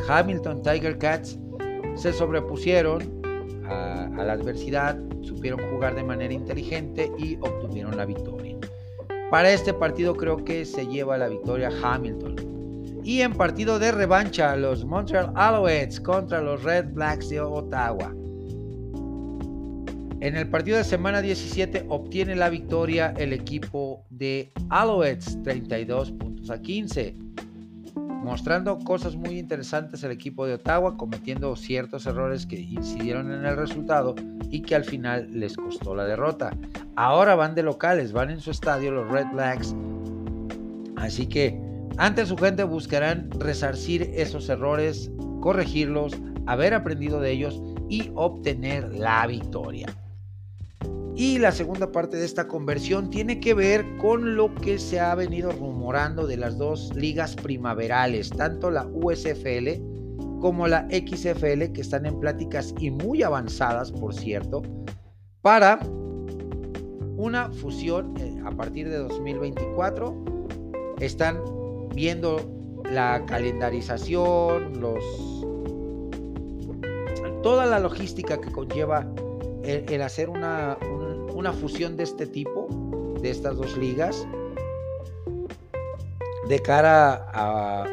[0.08, 1.38] Hamilton Tiger Cats
[1.94, 3.02] se sobrepusieron
[3.66, 8.56] a, la adversidad, supieron jugar de manera inteligente y obtuvieron la victoria.
[9.30, 12.47] Para este partido creo que se lleva la victoria Hamilton.
[13.08, 18.14] Y en partido de revancha, los Montreal Alouettes contra los Red Blacks de Ottawa.
[20.20, 26.50] En el partido de semana 17 obtiene la victoria el equipo de Alouettes 32 puntos
[26.50, 27.14] a 15,
[27.96, 33.56] mostrando cosas muy interesantes el equipo de Ottawa, cometiendo ciertos errores que incidieron en el
[33.56, 34.16] resultado
[34.50, 36.54] y que al final les costó la derrota.
[36.94, 39.74] Ahora van de locales, van en su estadio los Red Blacks,
[40.98, 41.67] así que
[41.98, 45.10] ante su gente buscarán resarcir esos errores,
[45.40, 46.16] corregirlos,
[46.46, 49.86] haber aprendido de ellos y obtener la victoria.
[51.16, 55.12] Y la segunda parte de esta conversión tiene que ver con lo que se ha
[55.16, 59.82] venido rumorando de las dos ligas primaverales, tanto la USFL
[60.40, 64.62] como la XFL, que están en pláticas y muy avanzadas, por cierto,
[65.42, 65.80] para
[67.16, 70.24] una fusión eh, a partir de 2024.
[71.00, 71.40] Están
[71.94, 72.40] viendo
[72.90, 75.04] la calendarización, los
[77.42, 79.06] toda la logística que conlleva
[79.62, 80.76] el, hacer una,
[81.34, 82.68] una fusión de este tipo,
[83.20, 84.26] de estas dos ligas,
[86.48, 87.84] de cara a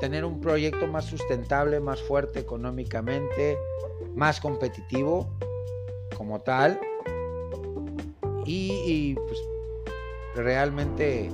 [0.00, 3.56] tener un proyecto más sustentable, más fuerte económicamente,
[4.14, 5.30] más competitivo
[6.16, 6.80] como tal.
[8.44, 9.38] Y, pues
[10.34, 11.30] realmente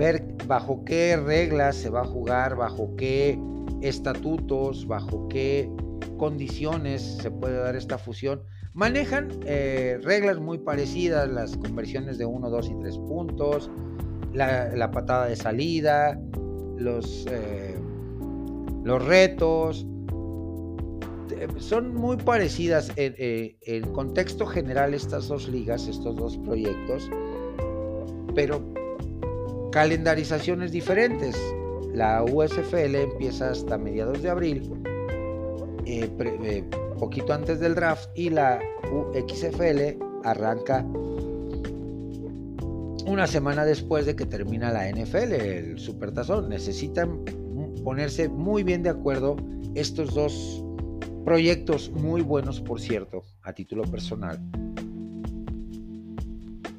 [0.00, 3.38] ver bajo qué reglas se va a jugar, bajo qué
[3.82, 5.70] estatutos, bajo qué
[6.16, 12.50] condiciones se puede dar esta fusión Manejan eh, reglas muy parecidas, las conversiones de 1,
[12.50, 13.70] 2 y 3 puntos,
[14.32, 16.20] la, patada de salida,
[16.78, 17.76] los, eh,
[18.84, 19.84] los retos.
[21.36, 27.10] Eh, son muy parecidas en, en contexto general estas dos ligas, estos dos proyectos,
[28.36, 28.62] pero
[29.70, 31.36] calendarizaciones diferentes.
[31.94, 34.70] La USFL empieza hasta mediados de abril
[37.00, 38.60] poquito antes del draft y la
[38.92, 40.84] UXFL arranca
[43.06, 46.50] una semana después de que termina la NFL, el Supertazón.
[46.50, 47.24] Necesitan
[47.82, 49.36] ponerse muy bien de acuerdo
[49.74, 50.62] estos dos
[51.24, 54.38] proyectos muy buenos, por cierto, a título personal,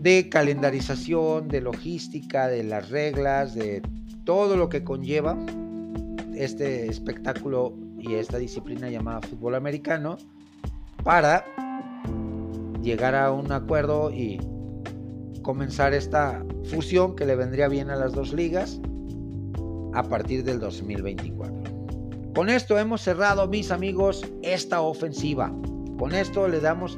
[0.02, 3.84] de calendarización, de logística, de las reglas, de
[4.24, 5.38] todo lo que conlleva
[6.36, 10.18] este espectáculo y esta disciplina llamada fútbol americano
[11.04, 11.46] para
[12.82, 14.40] llegar a un acuerdo y
[15.44, 18.82] comenzar esta fusión que le vendría bien a las dos ligas
[19.94, 21.62] a partir del 2024.
[22.34, 25.54] Con esto hemos cerrado, mis amigos, esta ofensiva.
[26.00, 26.98] Con esto le damos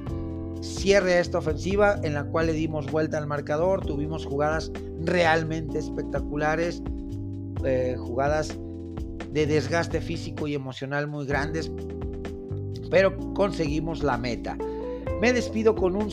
[0.64, 4.72] cierre a esta ofensiva en la cual le dimos vuelta al marcador, tuvimos jugadas
[5.02, 6.82] realmente espectaculares,
[7.66, 8.58] eh, jugadas
[9.32, 11.72] de desgaste físico y emocional muy grandes,
[12.90, 14.58] pero conseguimos la meta.
[15.20, 16.10] Me despido con un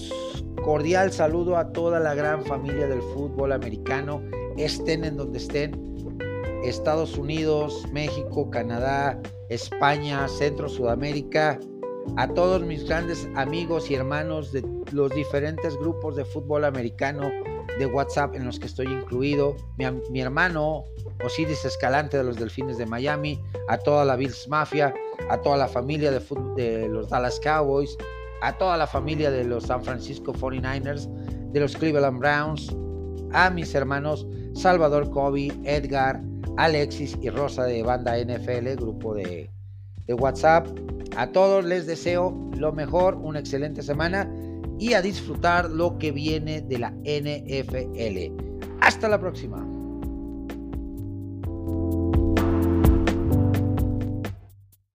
[0.64, 4.22] cordial saludo a toda la gran familia del fútbol americano,
[4.56, 5.72] estén en donde estén,
[6.64, 9.18] Estados Unidos, México, Canadá,
[9.48, 11.58] España, Centro, Sudamérica,
[12.16, 17.30] a todos mis grandes amigos y hermanos de los diferentes grupos de fútbol americano
[17.78, 20.84] de WhatsApp en los que estoy incluido, mi, hermano
[21.24, 24.92] Osiris Escalante de los Delfines de Miami, a toda la Bills Mafia,
[25.30, 26.20] a toda la familia de,
[26.56, 27.96] de los Dallas Cowboys,
[28.42, 31.08] a toda la familia de los San Francisco 49ers,
[31.52, 32.74] de los Cleveland Browns,
[33.32, 36.20] a mis hermanos Salvador Kobe, Edgar,
[36.56, 39.50] Alexis y Rosa de Banda NFL, grupo de,
[40.10, 40.66] de WhatsApp.
[41.16, 44.28] A todos les deseo lo mejor, una excelente semana
[44.76, 48.34] y a disfrutar lo que viene de la NFL.
[48.80, 49.69] Hasta la próxima.